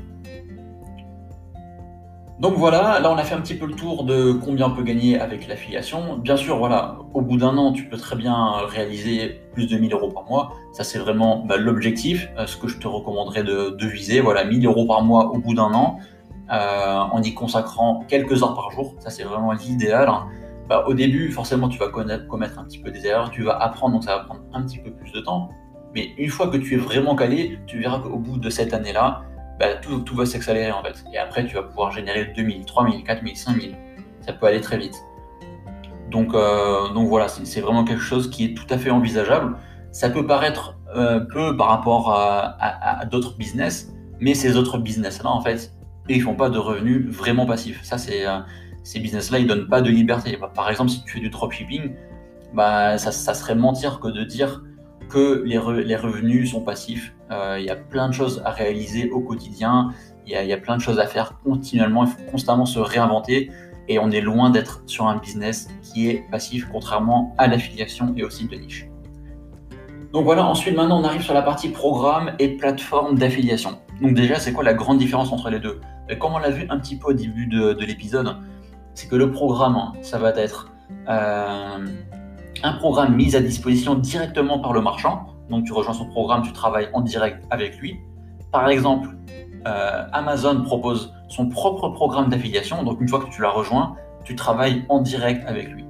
Donc 2.40 2.54
voilà, 2.54 3.00
là 3.00 3.12
on 3.12 3.18
a 3.18 3.22
fait 3.22 3.34
un 3.34 3.40
petit 3.42 3.54
peu 3.54 3.66
le 3.66 3.74
tour 3.74 4.04
de 4.04 4.32
combien 4.32 4.68
on 4.68 4.70
peut 4.74 4.82
gagner 4.82 5.20
avec 5.20 5.46
l'affiliation. 5.46 6.16
Bien 6.16 6.38
sûr, 6.38 6.56
voilà, 6.56 6.96
au 7.12 7.20
bout 7.20 7.36
d'un 7.36 7.54
an, 7.58 7.70
tu 7.70 7.84
peux 7.84 7.98
très 7.98 8.16
bien 8.16 8.52
réaliser 8.66 9.42
plus 9.52 9.66
de 9.66 9.76
1000 9.76 9.92
euros 9.92 10.08
par 10.08 10.24
mois. 10.24 10.54
Ça 10.72 10.82
c'est 10.82 10.98
vraiment 10.98 11.44
bah, 11.44 11.58
l'objectif, 11.58 12.30
euh, 12.38 12.46
ce 12.46 12.56
que 12.56 12.66
je 12.66 12.78
te 12.78 12.88
recommanderais 12.88 13.42
de, 13.42 13.86
viser. 13.86 14.20
Voilà, 14.20 14.44
1000 14.44 14.64
euros 14.64 14.86
par 14.86 15.02
mois 15.02 15.26
au 15.32 15.38
bout 15.38 15.52
d'un 15.52 15.74
an, 15.74 15.98
euh, 16.50 16.98
en 17.12 17.22
y 17.22 17.34
consacrant 17.34 18.06
quelques 18.08 18.42
heures 18.42 18.54
par 18.54 18.70
jour. 18.70 18.94
Ça 19.00 19.10
c'est 19.10 19.24
vraiment 19.24 19.52
l'idéal. 19.52 20.10
Bah, 20.66 20.84
au 20.88 20.94
début, 20.94 21.30
forcément, 21.32 21.68
tu 21.68 21.78
vas 21.78 21.88
commettre 21.88 22.58
un 22.58 22.64
petit 22.64 22.78
peu 22.78 22.90
des 22.90 23.06
erreurs, 23.06 23.30
tu 23.30 23.42
vas 23.42 23.58
apprendre, 23.58 23.92
donc 23.92 24.04
ça 24.04 24.16
va 24.16 24.24
prendre 24.24 24.40
un 24.54 24.62
petit 24.62 24.78
peu 24.78 24.90
plus 24.90 25.12
de 25.12 25.20
temps. 25.20 25.50
Mais 25.94 26.14
une 26.16 26.30
fois 26.30 26.46
que 26.46 26.56
tu 26.56 26.74
es 26.74 26.78
vraiment 26.78 27.14
calé, 27.16 27.58
tu 27.66 27.80
verras 27.80 27.98
qu'au 27.98 28.16
bout 28.16 28.38
de 28.38 28.48
cette 28.48 28.72
année-là, 28.72 29.24
bah, 29.60 29.74
tout, 29.74 30.16
va 30.16 30.24
s'accélérer 30.24 30.72
en 30.72 30.82
fait. 30.82 31.04
Et 31.12 31.18
après, 31.18 31.44
tu 31.44 31.54
vas 31.54 31.62
pouvoir 31.62 31.92
générer 31.92 32.32
2000, 32.34 32.64
3000, 32.64 33.04
4000, 33.04 33.36
5000. 33.36 33.76
Ça 34.22 34.32
peut 34.32 34.46
aller 34.46 34.62
très 34.62 34.78
vite. 34.78 34.96
Donc, 36.10 36.34
euh, 36.34 36.88
donc 36.94 37.08
voilà, 37.08 37.28
c'est 37.28 37.60
vraiment 37.60 37.84
quelque 37.84 38.00
chose 38.00 38.30
qui 38.30 38.46
est 38.46 38.54
tout 38.54 38.66
à 38.70 38.78
fait 38.78 38.90
envisageable. 38.90 39.56
Ça 39.92 40.08
peut 40.08 40.26
paraître 40.26 40.78
euh, 40.96 41.20
peu 41.20 41.56
par 41.58 41.68
rapport 41.68 42.10
à, 42.10 43.04
d'autres 43.04 43.36
business, 43.36 43.92
mais 44.18 44.34
ces 44.34 44.56
autres 44.56 44.78
business-là, 44.78 45.30
en 45.30 45.42
fait, 45.42 45.74
ils 46.08 46.22
font 46.22 46.34
pas 46.34 46.48
de 46.48 46.58
revenus 46.58 47.06
vraiment 47.06 47.44
passifs. 47.44 47.80
Ça, 47.84 47.98
c'est 47.98 48.26
euh, 48.26 48.38
ces 48.82 48.98
business-là, 48.98 49.40
ils 49.40 49.46
donnent 49.46 49.68
pas 49.68 49.82
de 49.82 49.90
liberté. 49.90 50.38
Par 50.54 50.70
exemple, 50.70 50.90
si 50.90 51.04
tu 51.04 51.12
fais 51.12 51.20
du 51.20 51.28
dropshipping, 51.28 51.92
bah, 52.54 52.96
ça, 52.96 53.12
ça 53.12 53.34
serait 53.34 53.54
mentir 53.54 54.00
que 54.00 54.08
de 54.08 54.24
dire 54.24 54.62
que 55.10 55.42
les, 55.44 55.58
revenus 55.96 56.50
sont 56.50 56.62
passifs. 56.62 57.14
Euh, 57.30 57.56
il 57.58 57.66
y 57.66 57.70
a 57.70 57.76
plein 57.76 58.08
de 58.08 58.14
choses 58.14 58.42
à 58.44 58.50
réaliser 58.50 59.10
au 59.10 59.20
quotidien. 59.20 59.92
Il 60.26 60.32
y, 60.32 60.52
a 60.52 60.56
plein 60.56 60.76
de 60.76 60.82
choses 60.82 61.00
à 61.00 61.06
faire 61.06 61.38
continuellement. 61.44 62.04
Il 62.04 62.10
faut 62.10 62.30
constamment 62.30 62.66
se 62.66 62.78
réinventer. 62.78 63.50
Et 63.88 63.98
on 63.98 64.10
est 64.10 64.20
loin 64.20 64.50
d'être 64.50 64.82
sur 64.86 65.08
un 65.08 65.16
business 65.16 65.68
qui 65.82 66.08
est 66.08 66.24
passif, 66.30 66.68
contrairement 66.70 67.34
à 67.36 67.48
l'affiliation 67.48 68.14
et 68.16 68.22
aussi 68.22 68.46
de 68.46 68.54
niche. 68.54 68.86
Donc 70.12 70.24
voilà, 70.24 70.44
ensuite 70.44 70.76
maintenant 70.76 71.00
on 71.00 71.04
arrive 71.04 71.22
sur 71.22 71.34
la 71.34 71.42
partie 71.42 71.68
programme 71.68 72.32
et 72.38 72.56
plateforme 72.56 73.16
d'affiliation. 73.16 73.78
Donc 74.00 74.14
déjà, 74.14 74.36
c'est 74.36 74.52
quoi 74.52 74.64
la 74.64 74.74
grande 74.74 74.98
différence 74.98 75.32
entre 75.32 75.50
les 75.50 75.58
deux? 75.58 75.80
Comme 76.18 76.34
on 76.34 76.38
l'a 76.38 76.50
vu 76.50 76.66
un 76.70 76.78
petit 76.78 76.96
peu 76.96 77.08
au 77.08 77.12
début 77.12 77.46
de, 77.46 77.76
l'épisode, 77.84 78.36
c'est 78.94 79.08
que 79.08 79.16
le 79.16 79.30
programme, 79.30 79.92
ça 80.02 80.18
va 80.18 80.30
être 80.30 80.72
euh, 81.08 81.86
un 82.62 82.72
programme 82.74 83.14
mis 83.14 83.34
à 83.36 83.40
disposition 83.40 83.94
directement 83.94 84.58
par 84.58 84.72
le 84.72 84.80
marchand. 84.80 85.26
Donc 85.48 85.64
tu 85.64 85.72
rejoins 85.72 85.94
son 85.94 86.06
programme, 86.06 86.42
tu 86.42 86.52
travailles 86.52 86.88
en 86.92 87.00
direct 87.00 87.44
avec 87.50 87.78
lui. 87.78 87.96
Par 88.52 88.68
exemple, 88.68 89.16
euh, 89.66 90.04
Amazon 90.12 90.62
propose 90.62 91.12
son 91.28 91.48
propre 91.48 91.88
programme 91.88 92.28
d'affiliation. 92.28 92.82
Donc 92.82 93.00
une 93.00 93.08
fois 93.08 93.20
que 93.20 93.30
tu 93.30 93.42
l'as 93.42 93.50
rejoint, 93.50 93.96
tu 94.24 94.34
travailles 94.34 94.84
en 94.88 95.00
direct 95.00 95.44
avec 95.46 95.70
lui. 95.70 95.84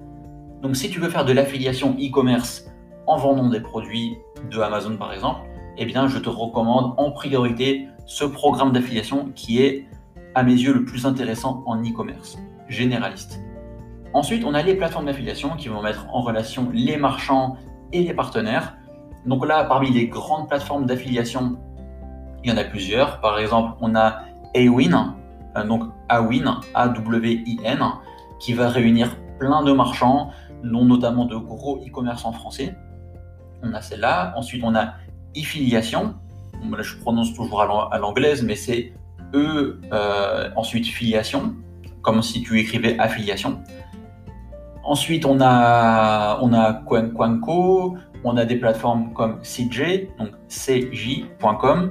Donc 0.62 0.76
si 0.76 0.90
tu 0.90 1.00
veux 1.00 1.08
faire 1.08 1.24
de 1.24 1.32
l'affiliation 1.32 1.96
e-commerce 1.98 2.66
en 3.06 3.16
vendant 3.16 3.48
des 3.48 3.60
produits 3.60 4.18
de 4.50 4.60
Amazon 4.60 4.96
par 4.96 5.12
exemple, 5.12 5.40
eh 5.78 5.86
bien 5.86 6.06
je 6.08 6.18
te 6.18 6.28
recommande 6.28 6.94
en 6.98 7.10
priorité 7.10 7.88
ce 8.06 8.24
programme 8.24 8.72
d'affiliation 8.72 9.30
qui 9.34 9.62
est 9.62 9.86
à 10.34 10.42
mes 10.42 10.52
yeux 10.52 10.74
le 10.74 10.84
plus 10.84 11.06
intéressant 11.06 11.62
en 11.66 11.82
e-commerce 11.82 12.38
généraliste. 12.68 13.40
Ensuite, 14.12 14.44
on 14.44 14.54
a 14.54 14.62
les 14.62 14.74
plateformes 14.74 15.06
d'affiliation 15.06 15.50
qui 15.56 15.68
vont 15.68 15.82
mettre 15.82 16.06
en 16.12 16.22
relation 16.22 16.68
les 16.72 16.96
marchands 16.96 17.56
et 17.92 18.02
les 18.02 18.14
partenaires. 18.14 18.76
Donc 19.26 19.46
là, 19.46 19.64
parmi 19.64 19.90
les 19.90 20.08
grandes 20.08 20.48
plateformes 20.48 20.86
d'affiliation, 20.86 21.58
il 22.42 22.50
y 22.50 22.52
en 22.52 22.56
a 22.56 22.64
plusieurs. 22.64 23.20
Par 23.20 23.38
exemple, 23.38 23.76
on 23.80 23.94
a 23.94 24.22
Awin, 24.56 25.14
euh, 25.56 25.64
donc 25.64 25.84
Awin, 26.08 26.60
A-W-I-N, 26.74 27.84
qui 28.40 28.52
va 28.52 28.68
réunir 28.68 29.16
plein 29.38 29.62
de 29.62 29.72
marchands, 29.72 30.30
dont 30.64 30.84
notamment 30.84 31.24
de 31.24 31.36
gros 31.36 31.78
e-commerce 31.86 32.24
en 32.24 32.32
français. 32.32 32.74
On 33.62 33.72
a 33.74 33.80
celle-là. 33.80 34.32
Ensuite, 34.36 34.62
on 34.64 34.74
a 34.74 34.94
Affiliation. 35.36 36.14
Là, 36.68 36.82
je 36.82 36.96
prononce 36.96 37.32
toujours 37.34 37.62
à 37.62 37.98
l'anglaise, 37.98 38.42
mais 38.42 38.56
c'est 38.56 38.92
E, 39.34 39.80
euh, 39.92 40.50
ensuite 40.56 40.86
filiation, 40.86 41.54
comme 42.02 42.20
si 42.22 42.42
tu 42.42 42.58
écrivais 42.58 42.98
affiliation. 42.98 43.62
Ensuite, 44.82 45.24
on 45.26 45.40
a, 45.40 46.38
on 46.42 46.52
a 46.52 46.82
on 48.24 48.36
a 48.36 48.44
des 48.44 48.56
plateformes 48.56 49.12
comme 49.12 49.40
CJ, 49.42 50.08
donc 50.18 50.30
cj.com. 50.48 51.90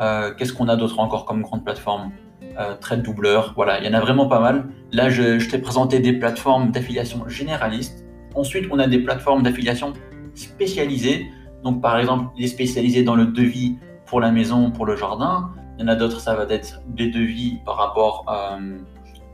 Euh, 0.00 0.32
qu'est-ce 0.34 0.52
qu'on 0.52 0.68
a 0.68 0.76
d'autre 0.76 0.98
encore 0.98 1.24
comme 1.24 1.42
grande 1.42 1.64
plateforme? 1.64 2.12
Euh, 2.58 2.74
Trade 2.80 3.02
doubleur, 3.02 3.52
voilà, 3.54 3.78
il 3.78 3.86
y 3.86 3.88
en 3.88 3.94
a 3.94 4.00
vraiment 4.00 4.26
pas 4.26 4.40
mal. 4.40 4.66
Là, 4.92 5.08
je, 5.08 5.48
t'ai 5.48 5.58
présenté 5.58 6.00
des 6.00 6.12
plateformes 6.12 6.72
d'affiliation 6.72 7.28
généralistes. 7.28 8.04
Ensuite, 8.34 8.66
on 8.70 8.78
a 8.78 8.86
des 8.86 8.98
plateformes 8.98 9.42
d'affiliation 9.42 9.92
spécialisées. 10.34 11.26
Donc, 11.62 11.80
par 11.80 11.98
exemple, 11.98 12.32
les 12.36 12.48
spécialisées 12.48 13.02
dans 13.02 13.14
le 13.14 13.26
devis 13.26 13.76
pour 14.06 14.20
la 14.20 14.30
maison, 14.30 14.70
pour 14.70 14.86
le 14.86 14.96
jardin. 14.96 15.50
Il 15.78 15.82
y 15.82 15.84
en 15.84 15.88
a 15.88 15.94
d'autres, 15.94 16.20
ça 16.20 16.34
va 16.34 16.44
être 16.52 16.80
des 16.88 17.08
devis 17.08 17.58
par 17.64 17.76
rapport. 17.76 18.24
Euh, 18.28 18.78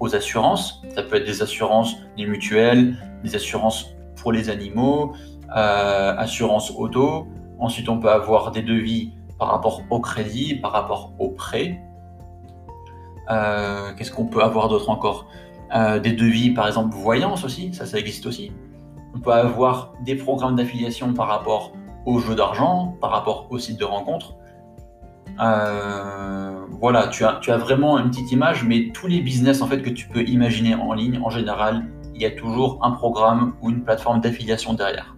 aux 0.01 0.15
assurances. 0.15 0.83
Ça 0.95 1.03
peut 1.03 1.17
être 1.17 1.27
des 1.27 1.43
assurances, 1.43 1.97
des 2.17 2.27
mutuelles, 2.27 2.97
des 3.23 3.35
assurances 3.35 3.95
pour 4.17 4.33
les 4.33 4.51
animaux, 4.51 5.15
euh, 5.57 6.17
assurance 6.17 6.71
auto. 6.71 7.27
Ensuite, 7.59 7.89
on 7.89 7.99
peut 7.99 8.11
avoir 8.11 8.51
des 8.51 8.63
devis 8.63 9.13
par 9.39 9.49
rapport 9.49 9.83
au 9.91 10.01
crédit, 10.01 10.55
par 10.55 10.73
rapport 10.73 11.13
au 11.19 11.31
prêt. 11.31 11.81
Euh, 13.31 13.93
qu'est-ce 13.97 14.13
qu'on 14.13 14.27
peut 14.27 14.43
avoir 14.43 14.69
d'autre 14.69 14.91
encore? 14.91 15.27
Euh, 15.75 15.99
Des 15.99 16.13
devis, 16.13 16.51
par 16.51 16.67
exemple, 16.67 16.95
voyance 16.95 17.45
aussi, 17.45 17.75
ça, 17.75 17.87
ça 17.87 17.99
existe 17.99 18.27
aussi. 18.27 18.53
On 19.15 19.21
peut 19.21 19.33
avoir 19.33 19.95
des 20.05 20.15
programmes 20.15 20.57
d'affiliation 20.57 21.13
par 21.13 21.27
rapport 21.29 21.73
aux 22.05 22.19
jeux 22.19 22.35
d'argent, 22.35 22.97
par 23.01 23.11
rapport 23.11 23.49
aux 23.51 23.59
sites 23.59 23.81
de 23.81 23.85
rencontres. 23.85 24.35
Euh, 25.41 26.65
voilà, 26.81 27.09
tu 27.09 27.25
as, 27.25 27.57
vraiment 27.57 27.99
une 27.99 28.11
petite 28.11 28.33
image, 28.33 28.65
mais 28.65 28.91
tous 28.93 29.07
les 29.07 29.21
business 29.21 29.63
en 29.63 29.67
fait 29.67 29.83
que 29.83 29.91
tu 29.91 30.09
peux 30.09 30.23
imaginer 30.23 30.75
en 30.75 30.93
ligne, 30.93 31.21
en 31.23 31.31
général, 31.31 31.87
il 32.15 32.23
y 32.23 32.27
a 32.27 32.31
toujours 32.31 32.79
un 32.83 32.93
programme 32.93 33.55
ou 33.61 33.71
une 33.71 33.83
plateforme 33.83 34.21
d'affiliation 34.21 34.75
derrière. 34.75 35.17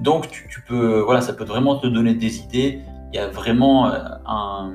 Donc 0.00 0.30
tu, 0.30 0.62
peux, 0.66 1.00
voilà, 1.00 1.20
ça 1.20 1.32
peut 1.32 1.44
vraiment 1.44 1.76
te 1.76 1.86
donner 1.86 2.14
des 2.14 2.40
idées. 2.40 2.80
Il 3.12 3.16
y 3.16 3.18
a 3.18 3.28
vraiment 3.28 3.88
euh, 3.88 3.98
un, 4.26 4.72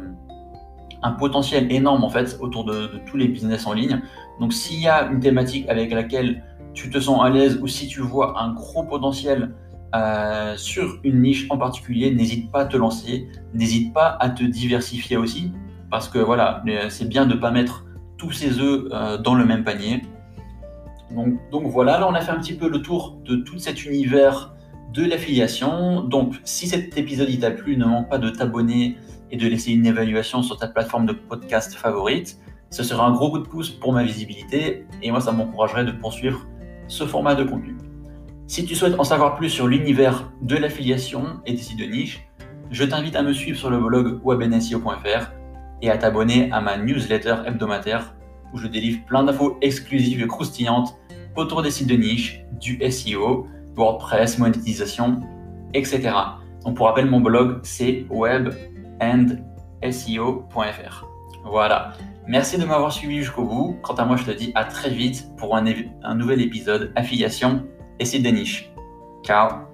un 1.01 1.11
potentiel 1.11 1.71
énorme 1.71 2.03
en 2.03 2.09
fait 2.09 2.37
autour 2.39 2.65
de, 2.65 2.73
de, 2.73 2.99
tous 3.05 3.17
les 3.17 3.27
business 3.27 3.65
en 3.65 3.73
ligne. 3.73 4.01
Donc 4.39 4.53
s'il 4.53 4.81
y 4.81 4.87
a 4.87 5.07
une 5.07 5.19
thématique 5.19 5.67
avec 5.69 5.91
laquelle 5.91 6.43
tu 6.73 6.89
te 6.89 6.99
sens 6.99 7.23
à 7.23 7.29
l'aise 7.29 7.59
ou 7.61 7.67
si 7.67 7.87
tu 7.87 8.01
vois 8.01 8.39
un 8.39 8.53
gros 8.53 8.83
potentiel 8.83 9.55
euh, 9.97 10.57
sur 10.57 10.99
une 11.03 11.21
niche 11.21 11.47
en 11.49 11.57
particulier, 11.57 12.11
n'hésite 12.11 12.51
pas 12.51 12.61
à 12.61 12.65
te 12.65 12.77
lancer, 12.77 13.27
n'hésite 13.53 13.93
pas 13.93 14.17
à 14.19 14.29
te 14.29 14.43
diversifier 14.43 15.17
aussi, 15.17 15.51
parce 15.89 16.07
que 16.07 16.19
voilà, 16.19 16.63
euh, 16.67 16.87
c'est 16.89 17.07
bien 17.09 17.25
de 17.25 17.33
ne 17.33 17.39
pas 17.39 17.51
mettre 17.51 17.85
tous 18.17 18.31
ses 18.31 18.59
œufs 18.59 18.87
euh, 18.91 19.17
dans 19.17 19.33
le 19.33 19.45
même 19.45 19.63
panier. 19.63 20.01
Donc, 21.11 21.35
donc, 21.51 21.63
voilà, 21.67 21.99
là 21.99 22.07
on 22.09 22.13
a 22.13 22.21
fait 22.21 22.31
un 22.31 22.39
petit 22.39 22.53
peu 22.53 22.69
le 22.69 22.81
tour 22.81 23.17
de 23.25 23.37
tout 23.37 23.57
cet 23.57 23.85
univers 23.85 24.53
de 24.93 25.03
l'affiliation. 25.03 26.03
Donc 26.03 26.35
si 26.43 26.67
cet 26.67 26.97
épisode 26.97 27.29
t'a 27.39 27.51
plu, 27.51 27.77
ne 27.77 27.85
manque 27.85 28.09
pas 28.09 28.17
de 28.17 28.29
t'abonner 28.29 28.97
et 29.31 29.37
de 29.37 29.47
laisser 29.47 29.71
une 29.71 29.85
évaluation 29.85 30.43
sur 30.43 30.57
ta 30.57 30.67
plateforme 30.67 31.05
de 31.05 31.13
podcast 31.13 31.73
favorite. 31.73 32.37
Ce 32.69 32.83
sera 32.83 33.07
un 33.07 33.13
gros 33.13 33.31
coup 33.31 33.39
de 33.39 33.47
pouce 33.47 33.69
pour 33.69 33.93
ma 33.93 34.03
visibilité 34.03 34.85
et 35.01 35.11
moi 35.11 35.21
ça 35.21 35.31
m'encouragerait 35.31 35.85
de 35.85 35.91
poursuivre 35.91 36.45
ce 36.87 37.05
format 37.05 37.35
de 37.35 37.45
contenu. 37.45 37.77
Si 38.47 38.63
tu 38.63 38.75
souhaites 38.75 38.97
en 38.97 39.03
savoir 39.03 39.35
plus 39.35 39.49
sur 39.49 39.67
l'univers 39.67 40.31
de 40.41 40.55
l'affiliation 40.55 41.41
et 41.45 41.51
des 41.51 41.57
sites 41.57 41.77
de 41.77 41.83
niche, 41.83 42.25
je 42.71 42.85
t'invite 42.85 43.17
à 43.17 43.21
me 43.21 43.33
suivre 43.33 43.59
sur 43.59 43.69
le 43.69 43.77
blog 43.77 44.21
webnsio.fr 44.23 45.33
et 45.81 45.91
à 45.91 45.97
t'abonner 45.97 46.49
à 46.53 46.61
ma 46.61 46.77
newsletter 46.77 47.35
hebdomadaire 47.45 48.15
où 48.53 48.57
je 48.57 48.67
délivre 48.67 49.03
plein 49.05 49.23
d'infos 49.23 49.57
exclusives 49.61 50.21
et 50.21 50.27
croustillantes 50.27 50.97
autour 51.35 51.61
des 51.61 51.71
sites 51.71 51.89
de 51.89 51.95
niche, 51.95 52.41
du 52.53 52.79
SEO, 52.89 53.47
WordPress, 53.75 54.39
monétisation, 54.39 55.19
etc. 55.73 56.09
Donc 56.63 56.77
pour 56.77 56.85
rappel, 56.85 57.07
mon 57.07 57.19
blog, 57.19 57.59
c'est 57.63 58.05
webandseo.fr. 58.09 61.05
Voilà. 61.43 61.91
Merci 62.27 62.57
de 62.57 62.63
m'avoir 62.63 62.93
suivi 62.93 63.17
jusqu'au 63.17 63.43
bout. 63.43 63.77
Quant 63.83 63.95
à 63.95 64.05
moi, 64.05 64.15
je 64.15 64.23
te 64.23 64.31
dis 64.31 64.53
à 64.55 64.63
très 64.63 64.89
vite 64.89 65.27
pour 65.35 65.57
un, 65.57 65.65
un 66.03 66.15
nouvel 66.15 66.41
épisode 66.41 66.93
affiliation 66.95 67.65
et 67.99 68.19
de 68.19 68.29
niche. 68.29 68.71
Ciao 69.23 69.67